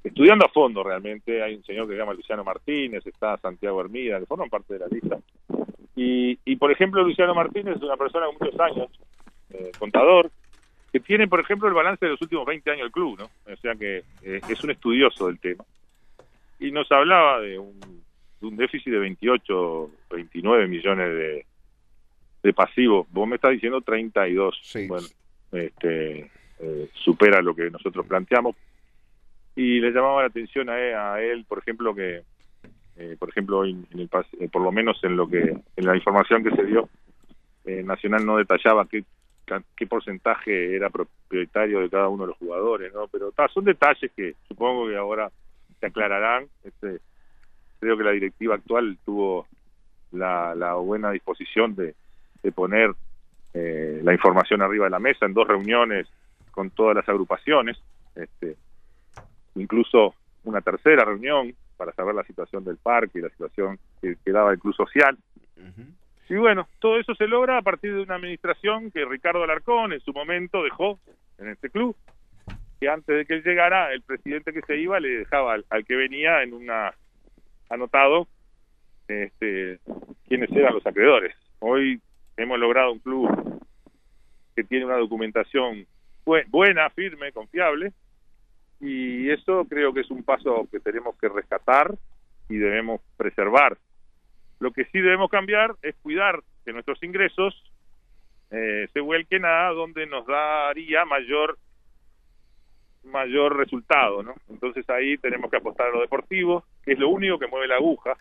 Estudiando 0.03 0.46
a 0.46 0.50
fondo 0.50 0.84
realmente. 0.84 1.44
Hay 1.44 1.56
un 1.56 1.63
señor 1.63 1.88
que 1.88 1.94
se 1.94 2.00
llama 2.00 2.13
Luciano 2.13 2.44
Martínez, 2.44 3.06
está 3.06 3.38
Santiago 3.38 3.82
Hermida, 3.82 4.20
que 4.20 4.25
forman 4.25 4.50
parte 4.50 4.74
de 4.74 4.79
la 4.79 4.88
lista. 4.88 5.18
Y, 5.96 6.39
y 6.46 6.56
por 6.56 6.72
ejemplo, 6.72 7.03
Luciano 7.03 7.36
Martínez 7.36 7.75
es 7.75 7.84
una 7.84 7.98
persona 7.98 8.27
con 8.27 8.36
muchos 8.39 8.60
años, 8.60 8.88
eh, 9.50 9.72
contador, 9.77 10.32
que 10.91 11.00
tiene, 11.00 11.27
por 11.27 11.39
ejemplo, 11.39 11.68
el 11.68 11.74
balance 11.74 12.06
de 12.06 12.12
los 12.12 12.22
últimos 12.22 12.46
20 12.46 12.72
años 12.72 12.84
del 12.84 12.91
club, 12.91 13.20
¿no? 13.20 13.25
O 13.51 13.56
sea 13.58 13.75
que 13.75 14.03
eh, 14.24 14.41
es 14.48 14.63
un 14.63 14.72
estudioso 14.72 15.27
del 15.27 15.39
tema. 15.39 15.63
Y 16.60 16.72
nos 16.72 16.91
hablaba 16.91 17.41
de 17.41 17.60
un, 17.60 17.79
de 17.79 18.48
un 18.48 18.56
déficit 18.56 18.91
de 18.91 19.00
28, 19.00 19.91
29 20.12 20.68
millones 20.68 21.08
de, 21.10 21.46
de 22.44 22.53
pasivos. 22.53 23.08
Vos 23.12 23.27
me 23.27 23.36
estás 23.36 23.51
diciendo 23.51 23.82
32. 23.82 24.60
Sí. 24.63 24.88
Bueno, 24.88 25.08
este, 25.51 26.32
eh, 26.60 26.89
supera 26.94 27.41
lo 27.41 27.56
que 27.56 27.70
nosotros 27.70 28.06
planteamos. 28.06 28.56
Y 29.59 29.81
le 29.81 29.91
llamaba 29.91 30.21
la 30.21 30.27
atención 30.27 30.69
a 30.69 30.79
él, 30.79 30.95
a 30.95 31.21
él, 31.21 31.43
por 31.43 31.59
ejemplo, 31.59 31.93
que, 31.93 32.23
eh, 32.95 33.17
por 33.19 33.27
ejemplo, 33.27 33.65
en 33.65 33.85
el, 33.91 34.09
eh, 34.39 34.47
por 34.49 34.61
lo 34.61 34.71
menos 34.71 35.03
en 35.03 35.17
lo 35.17 35.27
que, 35.27 35.53
en 35.75 35.85
la 35.85 35.97
información 35.97 36.45
que 36.45 36.55
se 36.55 36.63
dio, 36.63 36.87
eh, 37.65 37.83
Nacional 37.83 38.25
no 38.25 38.37
detallaba 38.37 38.87
qué, 38.87 39.03
qué 39.75 39.85
porcentaje 39.85 40.77
era 40.77 40.89
propietario 40.89 41.81
de 41.81 41.89
cada 41.89 42.07
uno 42.07 42.23
de 42.23 42.27
los 42.27 42.37
jugadores, 42.37 42.93
¿no? 42.93 43.09
Pero 43.09 43.33
son 43.53 43.65
detalles 43.65 44.09
que 44.15 44.33
supongo 44.47 44.87
que 44.87 44.95
ahora 44.95 45.29
se 45.81 45.87
aclararán. 45.87 46.47
Este, 46.63 46.99
creo 47.81 47.97
que 47.97 48.03
la 48.05 48.11
directiva 48.11 48.55
actual 48.55 48.97
tuvo 49.03 49.45
la, 50.13 50.55
la 50.55 50.75
buena 50.75 51.11
disposición 51.11 51.75
de, 51.75 51.95
de 52.43 52.51
poner 52.53 52.93
eh, 53.53 53.99
la 54.03 54.13
información 54.13 54.61
arriba 54.61 54.85
de 54.85 54.91
la 54.91 54.99
mesa 54.99 55.25
en 55.25 55.33
dos 55.33 55.49
reuniones 55.49 56.07
con 56.51 56.69
todas 56.69 56.95
las 56.95 57.09
agrupaciones, 57.09 57.77
este, 58.15 58.55
incluso 59.59 60.15
una 60.43 60.61
tercera 60.61 61.03
reunión 61.05 61.53
para 61.77 61.91
saber 61.93 62.15
la 62.15 62.23
situación 62.23 62.63
del 62.63 62.77
parque 62.77 63.19
y 63.19 63.21
la 63.21 63.29
situación 63.29 63.79
que, 64.01 64.15
que 64.24 64.31
daba 64.31 64.51
el 64.51 64.59
club 64.59 64.75
social. 64.75 65.17
Y 66.29 66.35
bueno, 66.35 66.67
todo 66.79 67.00
eso 67.00 67.15
se 67.15 67.27
logra 67.27 67.57
a 67.57 67.61
partir 67.61 67.93
de 67.93 68.01
una 68.03 68.15
administración 68.15 68.91
que 68.91 69.03
Ricardo 69.05 69.43
Alarcón 69.43 69.93
en 69.93 70.00
su 70.01 70.13
momento 70.13 70.63
dejó 70.63 71.00
en 71.39 71.50
este 71.50 71.69
club, 71.69 71.95
que 72.79 72.87
antes 72.87 73.15
de 73.15 73.25
que 73.25 73.33
él 73.35 73.43
llegara, 73.43 73.91
el 73.93 74.01
presidente 74.03 74.53
que 74.53 74.61
se 74.61 74.77
iba 74.77 75.00
le 75.00 75.09
dejaba 75.09 75.53
al, 75.53 75.65
al 75.69 75.85
que 75.85 75.95
venía 75.95 76.43
en 76.43 76.53
una 76.53 76.93
anotado 77.69 78.27
este, 79.07 79.79
quiénes 80.27 80.51
eran 80.51 80.74
los 80.74 80.85
acreedores. 80.85 81.35
Hoy 81.59 82.00
hemos 82.37 82.59
logrado 82.59 82.91
un 82.91 83.00
club 83.00 83.59
que 84.55 84.63
tiene 84.63 84.85
una 84.85 84.98
documentación 84.98 85.85
bu- 86.25 86.45
buena, 86.50 86.89
firme, 86.91 87.31
confiable, 87.31 87.91
y 88.79 89.29
eso 89.29 89.65
creo 89.65 89.94
que 89.94 90.01
es 90.01 90.11
un 90.11 90.24
paso 90.24 90.68
que 90.72 90.79
tenemos 90.79 91.18
que 91.18 91.29
rescatar 91.29 91.96
y 92.48 92.57
debemos 92.57 93.01
preservar. 93.18 93.77
Lo 94.59 94.72
que 94.72 94.85
sí 94.85 95.00
debemos 95.00 95.29
cambiar 95.29 95.75
es 95.81 95.96
cuidar 96.01 96.42
que 96.65 96.74
nuestros 96.74 97.01
ingresos 97.03 97.53
eh, 98.51 98.87
se 98.94 99.00
vuelquen 99.00 99.46
a 99.46 99.70
donde 99.70 100.05
nos 100.05 100.25
daría 100.25 101.05
mayor 101.05 101.57
mayor 103.03 103.55
resultado, 103.55 104.22
¿no? 104.24 104.35
Entonces 104.50 104.87
ahí 104.89 105.18
tenemos 105.18 105.50
que 105.50 105.57
apostar 105.57 105.87
a 105.87 105.92
lo 105.92 106.01
deportivo, 106.01 106.65
que 106.83 106.94
es 106.94 107.00
lo 107.00 107.09
único 107.09 107.39
que 107.39 107.48
mueve 107.48 107.68
la 107.68 107.75
aguja 107.75 108.18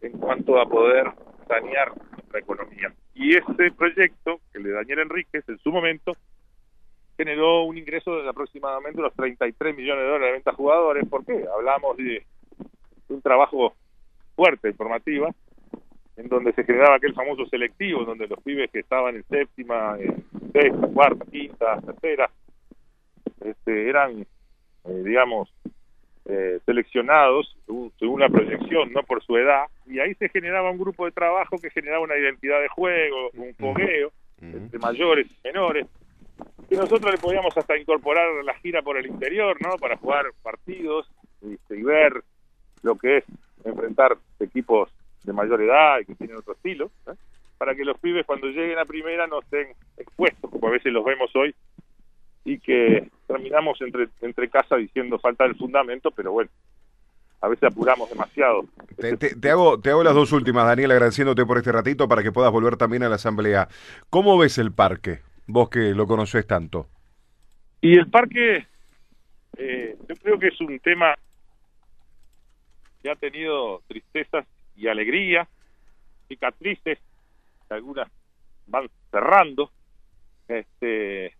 en 0.00 0.12
cuanto 0.12 0.58
a 0.58 0.66
poder 0.66 1.10
sanear 1.46 1.92
nuestra 2.12 2.40
economía. 2.40 2.92
Y 3.14 3.36
ese 3.36 3.70
proyecto 3.76 4.40
que 4.52 4.58
le 4.58 4.70
Daniel 4.70 5.00
Enríquez 5.00 5.46
en 5.48 5.58
su 5.58 5.70
momento 5.70 6.16
generó 7.20 7.64
un 7.64 7.76
ingreso 7.76 8.22
de 8.22 8.30
aproximadamente 8.30 8.98
unos 8.98 9.12
33 9.12 9.76
millones 9.76 10.04
de 10.04 10.08
dólares 10.08 10.28
de 10.28 10.32
venta 10.32 10.50
a 10.52 10.54
jugadores. 10.54 11.06
¿Por 11.06 11.26
qué? 11.26 11.44
Hablamos 11.54 11.98
de, 11.98 12.24
un 13.10 13.20
trabajo 13.20 13.74
fuerte, 14.34 14.72
formativa, 14.72 15.28
en 16.16 16.28
donde 16.28 16.54
se 16.54 16.64
generaba 16.64 16.96
aquel 16.96 17.12
famoso 17.12 17.44
selectivo, 17.46 18.04
donde 18.04 18.26
los 18.26 18.42
pibes 18.42 18.70
que 18.70 18.78
estaban 18.78 19.16
en 19.16 19.24
séptima, 19.24 19.98
en 20.00 20.24
sexta, 20.50 20.86
cuarta, 20.86 21.26
quinta, 21.30 21.78
tercera, 21.82 22.30
este, 23.44 23.90
eran, 23.90 24.22
eh, 24.22 25.02
digamos, 25.04 25.52
eh, 26.24 26.58
seleccionados 26.64 27.54
según, 27.66 27.92
según 27.98 28.20
la 28.20 28.30
proyección, 28.30 28.94
no 28.94 29.02
por 29.02 29.22
su 29.22 29.36
edad, 29.36 29.64
y 29.86 29.98
ahí 29.98 30.14
se 30.14 30.30
generaba 30.30 30.70
un 30.70 30.78
grupo 30.78 31.04
de 31.04 31.12
trabajo 31.12 31.58
que 31.58 31.68
generaba 31.68 32.02
una 32.02 32.16
identidad 32.16 32.62
de 32.62 32.68
juego, 32.68 33.30
un 33.34 33.54
fogueo 33.56 34.10
entre 34.40 34.78
mayores 34.78 35.26
y 35.26 35.36
menores, 35.44 35.86
que 36.70 36.76
nosotros 36.76 37.10
le 37.12 37.18
podíamos 37.18 37.54
hasta 37.56 37.76
incorporar 37.76 38.26
la 38.44 38.54
gira 38.54 38.80
por 38.80 38.96
el 38.96 39.06
interior, 39.06 39.56
¿no? 39.60 39.76
Para 39.76 39.96
jugar 39.98 40.26
partidos 40.42 41.06
este, 41.42 41.76
y 41.78 41.82
ver 41.82 42.22
lo 42.82 42.94
que 42.94 43.18
es 43.18 43.24
enfrentar 43.64 44.16
equipos 44.38 44.88
de 45.24 45.32
mayor 45.34 45.60
edad 45.60 45.98
y 46.00 46.06
que 46.06 46.14
tienen 46.14 46.36
otro 46.38 46.54
estilo, 46.54 46.90
¿eh? 47.08 47.12
para 47.58 47.74
que 47.74 47.84
los 47.84 47.98
pibes 47.98 48.24
cuando 48.24 48.46
lleguen 48.46 48.78
a 48.78 48.86
primera 48.86 49.26
no 49.26 49.40
estén 49.40 49.68
expuestos, 49.98 50.50
como 50.50 50.68
a 50.68 50.70
veces 50.70 50.92
los 50.92 51.04
vemos 51.04 51.30
hoy, 51.36 51.54
y 52.44 52.58
que 52.58 53.06
terminamos 53.26 53.78
entre, 53.82 54.08
entre 54.22 54.48
casa 54.48 54.76
diciendo 54.76 55.18
falta 55.18 55.44
del 55.44 55.56
fundamento, 55.56 56.10
pero 56.10 56.32
bueno, 56.32 56.48
a 57.42 57.48
veces 57.48 57.64
apuramos 57.64 58.08
demasiado. 58.08 58.64
Te, 58.96 59.16
te- 59.16 59.34
te 59.34 59.50
hago, 59.50 59.78
te 59.80 59.90
hago 59.90 60.02
las 60.02 60.14
dos 60.14 60.32
últimas, 60.32 60.64
Daniel, 60.66 60.92
agradeciéndote 60.92 61.44
por 61.44 61.58
este 61.58 61.72
ratito 61.72 62.08
para 62.08 62.22
que 62.22 62.32
puedas 62.32 62.50
volver 62.52 62.76
también 62.76 63.02
a 63.02 63.08
la 63.10 63.16
asamblea. 63.16 63.68
¿Cómo 64.08 64.38
ves 64.38 64.56
el 64.56 64.72
parque? 64.72 65.20
Vos 65.52 65.68
que 65.68 65.92
lo 65.94 66.06
conoces 66.06 66.46
tanto. 66.46 66.86
Y 67.80 67.98
el 67.98 68.08
parque, 68.08 68.66
eh, 69.56 69.96
yo 70.08 70.14
creo 70.16 70.38
que 70.38 70.48
es 70.48 70.60
un 70.60 70.78
tema 70.78 71.14
que 73.02 73.10
ha 73.10 73.16
tenido 73.16 73.82
tristezas 73.88 74.46
y 74.76 74.86
alegría, 74.86 75.48
cicatrices, 76.28 76.98
algunas 77.68 78.08
van 78.68 78.88
cerrando. 79.10 79.72
Este, 80.46 81.34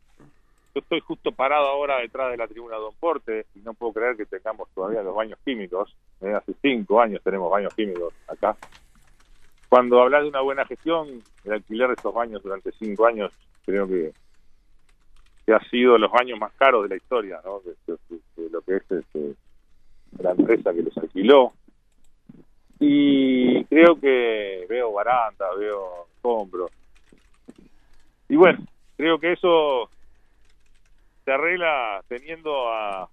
yo 0.74 0.80
estoy 0.80 1.00
justo 1.00 1.30
parado 1.30 1.68
ahora 1.68 1.98
detrás 1.98 2.32
de 2.32 2.36
la 2.36 2.48
tribuna 2.48 2.76
Don 2.76 2.94
Porte 2.98 3.46
y 3.54 3.60
no 3.60 3.74
puedo 3.74 3.92
creer 3.92 4.16
que 4.16 4.26
tengamos 4.26 4.68
todavía 4.74 5.02
los 5.02 5.14
baños 5.14 5.38
químicos. 5.44 5.94
Eh, 6.20 6.32
hace 6.32 6.52
cinco 6.60 7.00
años 7.00 7.22
tenemos 7.22 7.48
baños 7.48 7.72
químicos 7.74 8.12
acá. 8.26 8.56
Cuando 9.68 10.02
hablas 10.02 10.22
de 10.22 10.30
una 10.30 10.40
buena 10.40 10.66
gestión, 10.66 11.22
el 11.44 11.52
alquiler 11.52 11.88
de 11.88 11.94
estos 11.94 12.12
baños 12.12 12.42
durante 12.42 12.72
cinco 12.72 13.06
años, 13.06 13.30
creo 13.64 13.86
que 13.86 14.12
que 15.46 15.54
ha 15.54 15.60
sido 15.70 15.98
los 15.98 16.12
años 16.14 16.38
más 16.38 16.52
caros 16.52 16.82
de 16.84 16.90
la 16.90 16.96
historia, 16.96 17.40
¿no? 17.44 17.60
De, 17.60 17.74
de- 17.86 18.50
lo 18.50 18.60
que 18.62 18.76
es 18.76 18.90
este, 18.90 19.34
la 20.18 20.32
empresa 20.32 20.72
que 20.72 20.82
los 20.82 20.96
alquiló. 20.98 21.52
Y 22.78 23.64
creo 23.64 23.98
que 24.00 24.66
veo 24.68 24.92
barandas, 24.92 25.50
veo 25.58 26.06
escombros. 26.14 26.70
Y 28.28 28.36
bueno, 28.36 28.64
creo 28.96 29.18
que 29.18 29.32
eso 29.32 29.90
se 31.24 31.32
arregla 31.32 32.02
teniendo 32.08 32.68
a, 32.72 33.08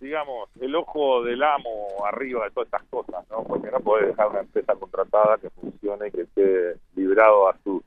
digamos, 0.00 0.48
el 0.60 0.74
ojo 0.74 1.22
del 1.22 1.42
amo 1.42 1.88
arriba 2.06 2.44
de 2.44 2.50
todas 2.52 2.66
estas 2.68 2.84
cosas, 2.88 3.28
¿no? 3.30 3.44
Porque 3.44 3.70
no 3.70 3.80
puede 3.80 4.06
dejar 4.06 4.28
una 4.28 4.40
empresa 4.40 4.74
contratada 4.74 5.38
que 5.38 5.50
funcione 5.50 6.08
y 6.08 6.10
que 6.10 6.20
esté 6.22 6.76
librado 6.96 7.48
a 7.48 7.56
sus 7.62 7.82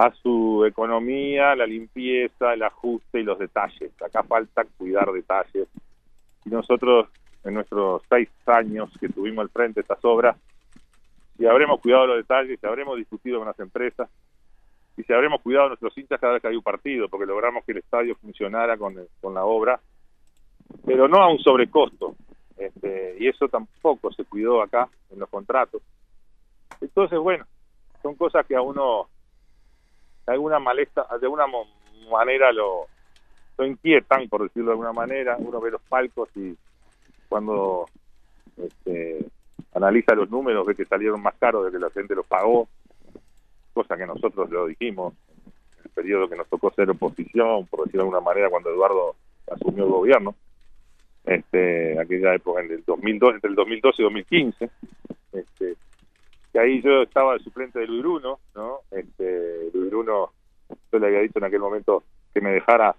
a 0.00 0.14
su 0.14 0.64
economía, 0.64 1.54
la 1.54 1.66
limpieza, 1.66 2.54
el 2.54 2.62
ajuste 2.62 3.20
y 3.20 3.22
los 3.22 3.38
detalles. 3.38 3.92
Acá 4.00 4.22
falta 4.22 4.64
cuidar 4.78 5.12
detalles. 5.12 5.68
Y 6.46 6.48
nosotros, 6.48 7.08
en 7.44 7.52
nuestros 7.52 8.00
seis 8.08 8.30
años 8.46 8.90
que 8.98 9.10
tuvimos 9.10 9.42
al 9.42 9.50
frente 9.50 9.80
estas 9.80 10.02
obras, 10.02 10.38
si 11.36 11.44
habremos 11.44 11.80
cuidado 11.80 12.06
los 12.06 12.16
detalles, 12.16 12.58
si 12.58 12.66
habremos 12.66 12.96
discutido 12.96 13.40
con 13.40 13.48
las 13.48 13.60
empresas, 13.60 14.08
y 14.96 15.02
si 15.02 15.12
habremos 15.12 15.42
cuidado 15.42 15.68
nuestros 15.68 15.96
hinchas 15.98 16.18
cada 16.18 16.32
vez 16.32 16.42
que 16.42 16.48
hay 16.48 16.56
un 16.56 16.62
partido, 16.62 17.10
porque 17.10 17.26
logramos 17.26 17.62
que 17.66 17.72
el 17.72 17.78
estadio 17.78 18.14
funcionara 18.16 18.78
con, 18.78 18.96
con 19.20 19.34
la 19.34 19.44
obra, 19.44 19.80
pero 20.86 21.08
no 21.08 21.18
a 21.18 21.30
un 21.30 21.38
sobrecosto. 21.40 22.16
Este, 22.56 23.16
y 23.20 23.28
eso 23.28 23.48
tampoco 23.48 24.10
se 24.12 24.24
cuidó 24.24 24.62
acá 24.62 24.88
en 25.10 25.18
los 25.18 25.28
contratos. 25.28 25.82
Entonces, 26.80 27.18
bueno, 27.18 27.44
son 28.00 28.14
cosas 28.14 28.46
que 28.46 28.56
a 28.56 28.62
uno 28.62 29.08
de 30.26 30.32
alguna 30.32 30.58
malesta, 30.58 31.06
de 31.20 31.26
alguna 31.26 31.46
manera 32.10 32.52
lo, 32.52 32.86
lo 33.58 33.66
inquietan, 33.66 34.28
por 34.28 34.42
decirlo 34.42 34.68
de 34.68 34.72
alguna 34.72 34.92
manera. 34.92 35.36
Uno 35.38 35.60
ve 35.60 35.70
los 35.70 35.82
palcos 35.82 36.28
y 36.36 36.56
cuando 37.28 37.86
este, 38.56 39.24
analiza 39.74 40.14
los 40.14 40.30
números 40.30 40.66
ve 40.66 40.74
que 40.74 40.84
salieron 40.84 41.22
más 41.22 41.34
caros 41.36 41.64
de 41.64 41.72
que 41.72 41.78
la 41.78 41.90
gente 41.90 42.14
los 42.14 42.26
pagó, 42.26 42.68
cosa 43.72 43.96
que 43.96 44.06
nosotros 44.06 44.50
lo 44.50 44.66
dijimos 44.66 45.14
en 45.78 45.84
el 45.84 45.90
periodo 45.90 46.28
que 46.28 46.36
nos 46.36 46.48
tocó 46.48 46.72
ser 46.72 46.90
oposición, 46.90 47.66
por 47.66 47.84
decirlo 47.84 48.04
de 48.04 48.08
alguna 48.08 48.20
manera, 48.20 48.50
cuando 48.50 48.70
Eduardo 48.70 49.14
asumió 49.50 49.84
el 49.84 49.90
gobierno, 49.90 50.34
este, 51.24 51.98
aquella 51.98 52.34
época 52.34 52.62
en 52.62 52.72
el 52.72 52.84
2002, 52.84 53.34
entre 53.34 53.50
el 53.50 53.56
2012 53.56 54.02
y 54.02 54.04
2015, 54.04 54.70
este, 55.32 55.76
que 56.52 56.58
ahí 56.58 56.82
yo 56.82 57.02
estaba 57.02 57.34
de 57.34 57.44
suplente 57.44 57.78
de 57.78 57.86
Luis 57.86 58.02
Bruno, 58.02 58.40
¿no? 58.54 58.78
Este, 58.90 59.70
Luis 59.72 59.90
Bruno, 59.90 60.30
yo 60.92 60.98
le 60.98 61.06
había 61.06 61.20
dicho 61.20 61.38
en 61.38 61.44
aquel 61.44 61.60
momento 61.60 62.04
que 62.34 62.40
me 62.40 62.50
dejara 62.50 62.94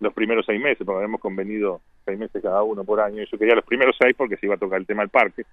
los 0.00 0.12
primeros 0.12 0.44
seis 0.46 0.60
meses, 0.60 0.84
porque 0.84 0.96
habíamos 0.96 1.20
convenido 1.20 1.80
seis 2.04 2.18
meses 2.18 2.42
cada 2.42 2.62
uno 2.62 2.84
por 2.84 3.00
año, 3.00 3.22
y 3.22 3.26
yo 3.26 3.38
quería 3.38 3.54
los 3.54 3.64
primeros 3.64 3.96
seis 3.98 4.14
porque 4.16 4.36
se 4.36 4.46
iba 4.46 4.54
a 4.54 4.58
tocar 4.58 4.80
el 4.80 4.86
tema 4.86 5.02
del 5.02 5.10
parque, 5.10 5.44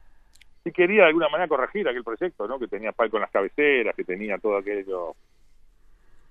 y 0.64 0.72
quería 0.72 1.04
de 1.04 1.08
alguna 1.10 1.30
manera 1.30 1.48
corregir 1.48 1.88
aquel 1.88 2.04
proyecto, 2.04 2.48
¿no? 2.48 2.60
Que 2.60 2.68
tenía 2.68 2.92
palco 2.92 3.18
en 3.18 3.22
las 3.22 3.32
cabeceras, 3.32 3.96
que 3.96 4.04
tenía 4.04 4.38
todo 4.38 4.58
aquello, 4.58 5.16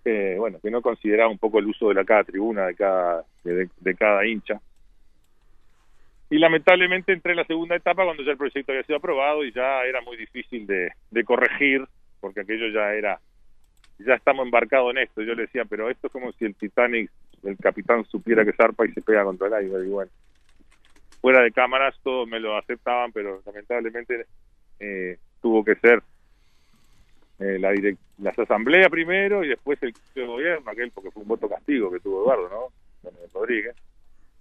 que, 0.04 0.36
bueno, 0.38 0.58
que 0.62 0.70
no 0.70 0.80
consideraba 0.80 1.30
un 1.30 1.38
poco 1.38 1.58
el 1.58 1.66
uso 1.66 1.88
de 1.88 1.94
la 1.94 2.04
cada 2.04 2.24
tribuna, 2.24 2.66
de 2.66 2.74
cada, 2.74 3.24
de 3.44 3.94
cada 3.96 4.24
hincha, 4.26 4.60
y 6.30 6.38
lamentablemente 6.38 7.12
entré 7.12 7.32
en 7.32 7.38
la 7.38 7.44
segunda 7.44 7.74
etapa 7.74 8.04
cuando 8.04 8.22
ya 8.22 8.30
el 8.30 8.38
proyecto 8.38 8.70
había 8.70 8.84
sido 8.84 8.98
aprobado 8.98 9.44
y 9.44 9.52
ya 9.52 9.82
era 9.82 10.00
muy 10.00 10.16
difícil 10.16 10.64
de, 10.64 10.92
corregir 11.24 11.84
porque 12.20 12.40
aquello 12.40 12.68
ya 12.68 12.94
era 12.94 13.20
ya 13.98 14.14
estamos 14.14 14.46
embarcados 14.46 14.92
en 14.92 14.98
esto. 14.98 15.20
Yo 15.22 15.34
le 15.34 15.42
decía 15.42 15.64
pero 15.64 15.90
esto 15.90 16.06
es 16.06 16.12
como 16.12 16.30
si 16.32 16.44
el 16.44 16.54
Titanic 16.54 17.10
el 17.42 17.56
capitán 17.56 18.04
supiera 18.04 18.44
que 18.44 18.52
zarpa 18.52 18.86
y 18.86 18.92
se 18.92 19.02
pega 19.02 19.24
contra 19.24 19.48
el 19.48 19.54
aire 19.54 19.86
y 19.86 19.88
bueno 19.88 20.10
fuera 21.20 21.42
de 21.42 21.50
cámaras 21.50 21.98
todos 22.02 22.28
me 22.28 22.38
lo 22.38 22.56
aceptaban 22.56 23.12
pero 23.12 23.42
lamentablemente 23.44 24.26
eh, 24.78 25.18
tuvo 25.42 25.64
que 25.64 25.74
ser 25.76 26.02
eh, 27.40 27.58
la 27.58 27.72
las 28.18 28.38
asambleas 28.38 28.88
primero 28.88 29.42
y 29.42 29.48
después 29.48 29.82
el 29.82 29.94
gobierno 30.26 30.70
aquel 30.70 30.90
porque 30.92 31.10
fue 31.10 31.22
un 31.22 31.28
voto 31.28 31.48
castigo 31.48 31.90
que 31.90 32.00
tuvo 32.00 32.22
Eduardo 32.22 32.48
no 33.02 33.10
Rodríguez 33.34 33.74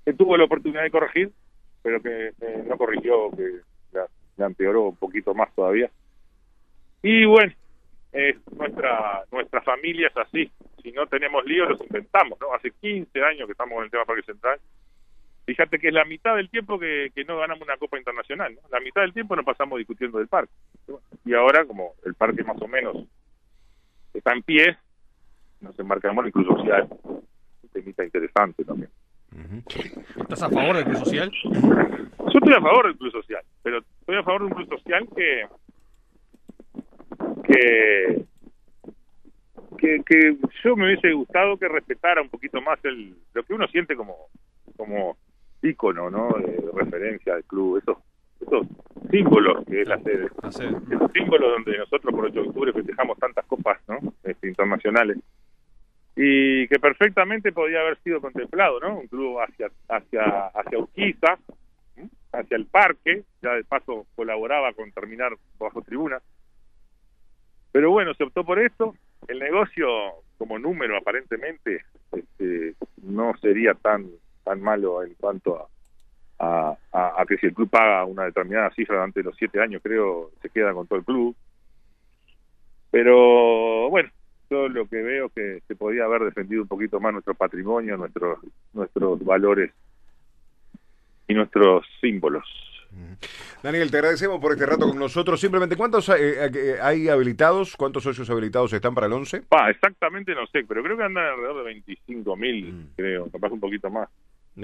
que 0.06 0.13
tuvo 0.13 0.38
la 0.38 0.43
oportunidad 0.43 0.84
de 0.84 0.91
corregir 0.91 1.32
pero 1.81 2.01
que 2.01 2.31
no 2.65 2.77
corrigió, 2.77 3.29
que 3.31 3.61
la, 3.91 4.45
empeoró 4.45 4.89
un 4.89 4.95
poquito 4.95 5.33
más 5.33 5.53
todavía. 5.53 5.89
Y 7.01 7.25
bueno, 7.25 7.53
nuestra 8.55 9.23
nuestra 9.31 9.61
familia 9.61 10.07
es 10.07 10.17
así. 10.17 10.51
Si 10.81 10.91
no 10.91 11.07
tenemos 11.07 11.45
líos, 11.45 11.69
los 11.69 11.81
inventamos, 11.81 12.39
¿no? 12.39 12.53
Hace 12.53 12.71
15 12.71 13.23
años 13.23 13.45
que 13.45 13.51
estamos 13.51 13.75
con 13.75 13.83
el 13.83 13.91
tema 13.91 14.05
Parque 14.05 14.23
Central. 14.23 14.59
Fíjate 15.45 15.79
que 15.79 15.87
es 15.87 15.93
la 15.93 16.05
mitad 16.05 16.35
del 16.35 16.49
tiempo 16.49 16.77
que, 16.77 17.11
no 17.27 17.39
ganamos 17.39 17.63
una 17.63 17.77
Copa 17.77 17.97
Internacional, 17.97 18.53
¿no? 18.53 18.61
La 18.69 18.79
mitad 18.79 19.01
del 19.01 19.13
tiempo 19.13 19.35
nos 19.35 19.45
pasamos 19.45 19.79
discutiendo 19.79 20.19
del 20.19 20.27
parque. 20.27 20.53
Y 21.25 21.33
ahora, 21.33 21.65
como 21.65 21.95
el 22.05 22.13
parque 22.13 22.43
más 22.43 22.61
o 22.61 22.67
menos 22.67 22.97
está 24.13 24.33
en 24.33 24.43
pie, 24.43 24.77
nos 25.59 25.77
embarcamos 25.79 26.25
en 26.25 26.31
Club 26.31 26.55
Social. 26.55 26.87
Un 27.03 27.69
temita 27.73 28.03
interesante 28.03 28.63
también. 28.63 28.91
¿Estás 30.17 30.43
a 30.43 30.49
favor 30.49 30.75
del 30.75 30.85
club 30.85 30.97
social? 30.99 31.31
Yo 31.43 32.39
estoy 32.39 32.53
a 32.53 32.61
favor 32.61 32.87
del 32.87 32.97
club 32.97 33.11
social, 33.11 33.43
pero 33.63 33.79
estoy 33.99 34.15
a 34.15 34.23
favor 34.23 34.41
de 34.41 34.47
un 34.47 34.53
club 34.53 34.69
social 34.69 35.07
que 35.15 35.47
que 37.47 38.25
que, 40.05 40.37
yo 40.63 40.75
me 40.75 40.85
hubiese 40.85 41.13
gustado 41.13 41.57
que 41.57 41.67
respetara 41.67 42.21
un 42.21 42.29
poquito 42.29 42.61
más 42.61 42.83
el 42.83 43.15
lo 43.33 43.43
que 43.43 43.53
uno 43.53 43.67
siente 43.67 43.95
como 43.95 44.15
como 44.75 45.17
ícono, 45.61 46.09
¿no? 46.09 46.29
De 46.39 46.71
referencia 46.73 47.35
del 47.35 47.43
club, 47.45 47.77
esos 47.77 47.97
esos 48.41 48.67
símbolos 49.11 49.65
que 49.65 49.81
es 49.81 49.87
la 49.87 49.99
sede, 49.99 50.27
esos 50.43 51.11
símbolos 51.13 51.51
donde 51.51 51.77
nosotros 51.77 52.13
por 52.13 52.25
8 52.25 52.41
de 52.41 52.47
octubre 52.47 52.73
festejamos 52.73 53.17
tantas 53.19 53.45
copas, 53.45 53.79
¿no? 53.87 53.99
Este, 54.23 54.47
internacionales 54.47 55.17
y 56.21 56.67
que 56.67 56.79
perfectamente 56.79 57.53
podía 57.53 57.79
haber 57.79 57.97
sido 57.99 58.19
contemplado, 58.19 58.77
¿no? 58.82 58.99
Un 58.99 59.08
club 59.08 59.39
hacia 59.39 59.69
hacia 59.88 60.47
hacia 60.47 60.77
Urquiza, 60.77 61.39
hacia 62.34 62.58
el 62.58 62.65
parque, 62.65 63.23
ya 63.41 63.53
de 63.53 63.63
paso 63.63 64.05
colaboraba 64.17 64.73
con 64.73 64.91
terminar 64.91 65.32
bajo 65.58 65.82
tribuna. 65.82 66.21
Pero 67.71 67.91
bueno, 67.91 68.13
se 68.15 68.25
optó 68.25 68.43
por 68.43 68.60
esto. 68.60 68.95
El 69.29 69.39
negocio, 69.39 69.88
como 70.38 70.60
número 70.60 70.97
aparentemente, 70.97 71.86
este, 72.12 72.75
no 73.01 73.34
sería 73.38 73.73
tan 73.75 74.10
tan 74.43 74.62
malo 74.62 75.01
en 75.03 75.13
cuanto 75.13 75.69
a, 76.38 76.77
a, 76.91 77.21
a, 77.21 77.25
que 77.27 77.38
si 77.38 77.45
el 77.45 77.53
club 77.53 77.69
paga 77.69 78.03
una 78.03 78.25
determinada 78.25 78.71
cifra 78.71 78.95
durante 78.95 79.23
los 79.23 79.38
siete 79.38 79.62
años, 79.62 79.82
creo, 79.82 80.32
se 80.41 80.49
queda 80.49 80.73
con 80.73 80.86
todo 80.86 80.99
el 80.99 81.05
club. 81.05 81.34
Pero 82.91 83.89
bueno, 83.89 84.10
yo 84.49 84.67
lo 84.67 84.88
que 84.88 85.01
veo 85.01 85.29
que 85.29 85.62
se 85.67 85.75
podía 85.75 86.05
haber 86.05 86.23
defendido 86.23 86.62
un 86.62 86.67
poquito 86.67 86.99
más 86.99 87.13
nuestro 87.13 87.33
patrimonio, 87.33 87.97
nuestros 87.97 88.39
nuestros 88.73 89.23
valores 89.23 89.71
y 91.27 91.33
nuestros 91.33 91.85
símbolos. 92.01 92.45
Daniel, 93.62 93.91
te 93.91 93.97
agradecemos 93.97 94.39
por 94.39 94.53
este 94.53 94.65
rato 94.65 94.88
con 94.88 94.97
nosotros. 94.97 95.39
Simplemente, 95.39 95.75
¿cuántos 95.75 96.09
hay, 96.09 96.21
eh, 96.23 96.51
eh, 96.53 96.77
hay 96.81 97.07
habilitados? 97.07 97.75
¿Cuántos 97.77 98.03
socios 98.03 98.29
habilitados 98.29 98.73
están 98.73 98.95
para 98.95 99.07
el 99.07 99.13
11? 99.13 99.43
Ah, 99.51 99.69
exactamente 99.69 100.33
no 100.33 100.47
sé, 100.47 100.63
pero 100.67 100.81
creo 100.81 100.97
que 100.97 101.03
andan 101.03 101.25
alrededor 101.25 101.57
de 101.57 101.63
25 101.65 102.35
mil, 102.35 102.73
mm. 102.73 102.88
creo, 102.95 103.29
capaz 103.29 103.51
un 103.51 103.59
poquito 103.59 103.89
más 103.89 104.09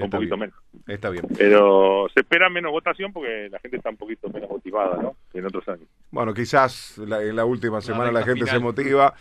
un 0.03 0.09
poquito 0.09 0.37
menos. 0.37 0.55
Está 0.87 1.09
bien. 1.09 1.25
Pero 1.37 2.07
se 2.13 2.21
espera 2.21 2.49
menos 2.49 2.71
votación 2.71 3.13
porque 3.13 3.49
la 3.49 3.59
gente 3.59 3.77
está 3.77 3.89
un 3.89 3.97
poquito 3.97 4.29
menos 4.29 4.49
motivada, 4.49 5.01
¿no? 5.01 5.15
Que 5.31 5.39
en 5.39 5.45
otros 5.45 5.67
años. 5.69 5.87
Bueno, 6.15 6.33
quizás 6.33 6.97
en 6.97 7.35
la 7.35 7.43
última 7.43 7.81
semana 7.81 8.09
la, 8.09 8.23
gente 8.23 8.45
se 8.45 8.57
motiva. 8.57 9.13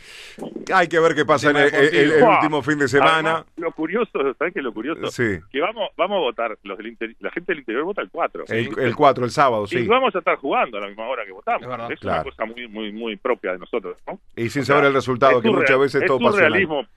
Hay 0.73 0.87
que 0.87 1.01
ver 1.01 1.17
qué 1.17 1.25
pasa 1.25 1.51
en 1.51 1.57
el, 1.57 2.23
último 2.23 2.63
fin 2.63 2.79
de 2.79 2.87
semana. 2.87 3.45
lo 3.57 3.73
curioso, 3.73 4.13
¿sabes 4.39 4.55
qué 4.55 4.63
lo 4.63 4.73
curioso? 4.73 5.09
Sí. 5.09 5.41
Que 5.51 5.61
vamos, 5.61 5.91
vamos 5.97 6.19
a 6.19 6.21
votar, 6.21 6.57
los 6.63 6.79
del 6.79 6.97
la 7.19 7.33
gente 7.33 7.51
del 7.51 7.59
interior 7.59 7.83
vota 7.83 8.01
el 8.01 8.11
4. 8.11 8.45
El, 8.47 8.95
4, 8.95 9.25
el 9.25 9.31
sábado, 9.33 9.67
sí. 9.67 9.79
Y 9.79 9.89
vamos 9.89 10.15
a 10.15 10.21
estar 10.21 10.37
jugando 10.37 10.79
a 10.79 10.83
la 10.83 10.87
misma 10.87 11.09
hora 11.09 11.25
que 11.25 11.33
votamos. 11.33 11.67
Es, 11.91 12.01
una 12.01 12.23
cosa 12.23 12.45
muy, 12.45 12.69
muy, 12.69 12.93
muy 12.93 13.17
propia 13.17 13.55
de 13.55 13.59
nosotros, 13.59 13.99
¿no? 14.07 14.21
Y 14.37 14.49
sin 14.51 14.65
saber 14.65 14.85
el 14.85 14.95
resultado, 14.95 15.43
que 15.43 15.51
muchas 15.51 15.77
veces 15.81 16.07
todo 16.07 16.21
pasa. 16.21 16.47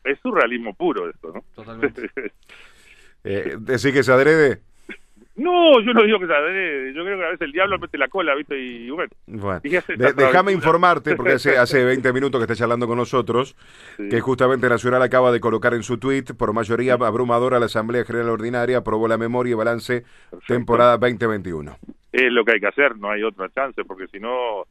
Es 0.03 0.19
surrealismo 0.19 0.75
puro 0.75 1.09
esto, 1.09 1.31
¿no? 1.33 1.43
Totalmente. 1.55 2.11
Eh, 3.23 3.57
¿Decir 3.59 3.93
que 3.93 4.03
se 4.03 4.13
adrede? 4.13 4.61
No, 5.37 5.79
yo 5.81 5.93
no 5.93 6.03
digo 6.03 6.19
que 6.19 6.25
se 6.25 6.33
adrede. 6.33 6.93
Yo 6.93 7.03
creo 7.03 7.17
que 7.17 7.23
a 7.23 7.29
veces 7.29 7.41
el 7.41 7.51
diablo 7.51 7.77
mete 7.77 7.99
la 7.99 8.07
cola, 8.07 8.33
¿viste? 8.33 8.59
Y 8.59 8.89
bueno. 8.89 9.11
déjame 9.27 10.51
informarte, 10.51 11.15
porque 11.15 11.33
hace, 11.33 11.57
hace 11.57 11.85
20 11.85 12.11
minutos 12.11 12.39
que 12.39 12.43
está 12.45 12.55
charlando 12.55 12.87
con 12.87 12.97
nosotros, 12.97 13.55
que 13.97 14.19
justamente 14.19 14.67
Nacional 14.67 15.03
acaba 15.03 15.31
de 15.31 15.39
colocar 15.39 15.75
en 15.75 15.83
su 15.83 15.99
tweet, 15.99 16.23
por 16.37 16.53
mayoría 16.53 16.95
abrumadora, 16.95 17.59
la 17.59 17.67
Asamblea 17.67 18.03
General 18.03 18.29
Ordinaria 18.29 18.79
aprobó 18.79 19.07
la 19.07 19.19
memoria 19.19 19.51
y 19.51 19.53
balance 19.53 20.03
temporada 20.47 20.97
2021. 20.97 21.77
Es 22.11 22.31
lo 22.31 22.43
que 22.43 22.53
hay 22.53 22.59
que 22.59 22.67
hacer, 22.67 22.97
no 22.97 23.11
hay 23.11 23.21
otra 23.21 23.47
chance, 23.49 23.83
porque 23.85 24.07
si 24.07 24.19
no 24.19 24.65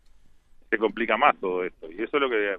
se 0.69 0.79
complica 0.79 1.17
más 1.17 1.37
todo 1.39 1.63
esto. 1.63 1.87
Y 1.93 2.03
eso 2.03 2.17
es 2.17 2.21
lo 2.21 2.29
que 2.29 2.57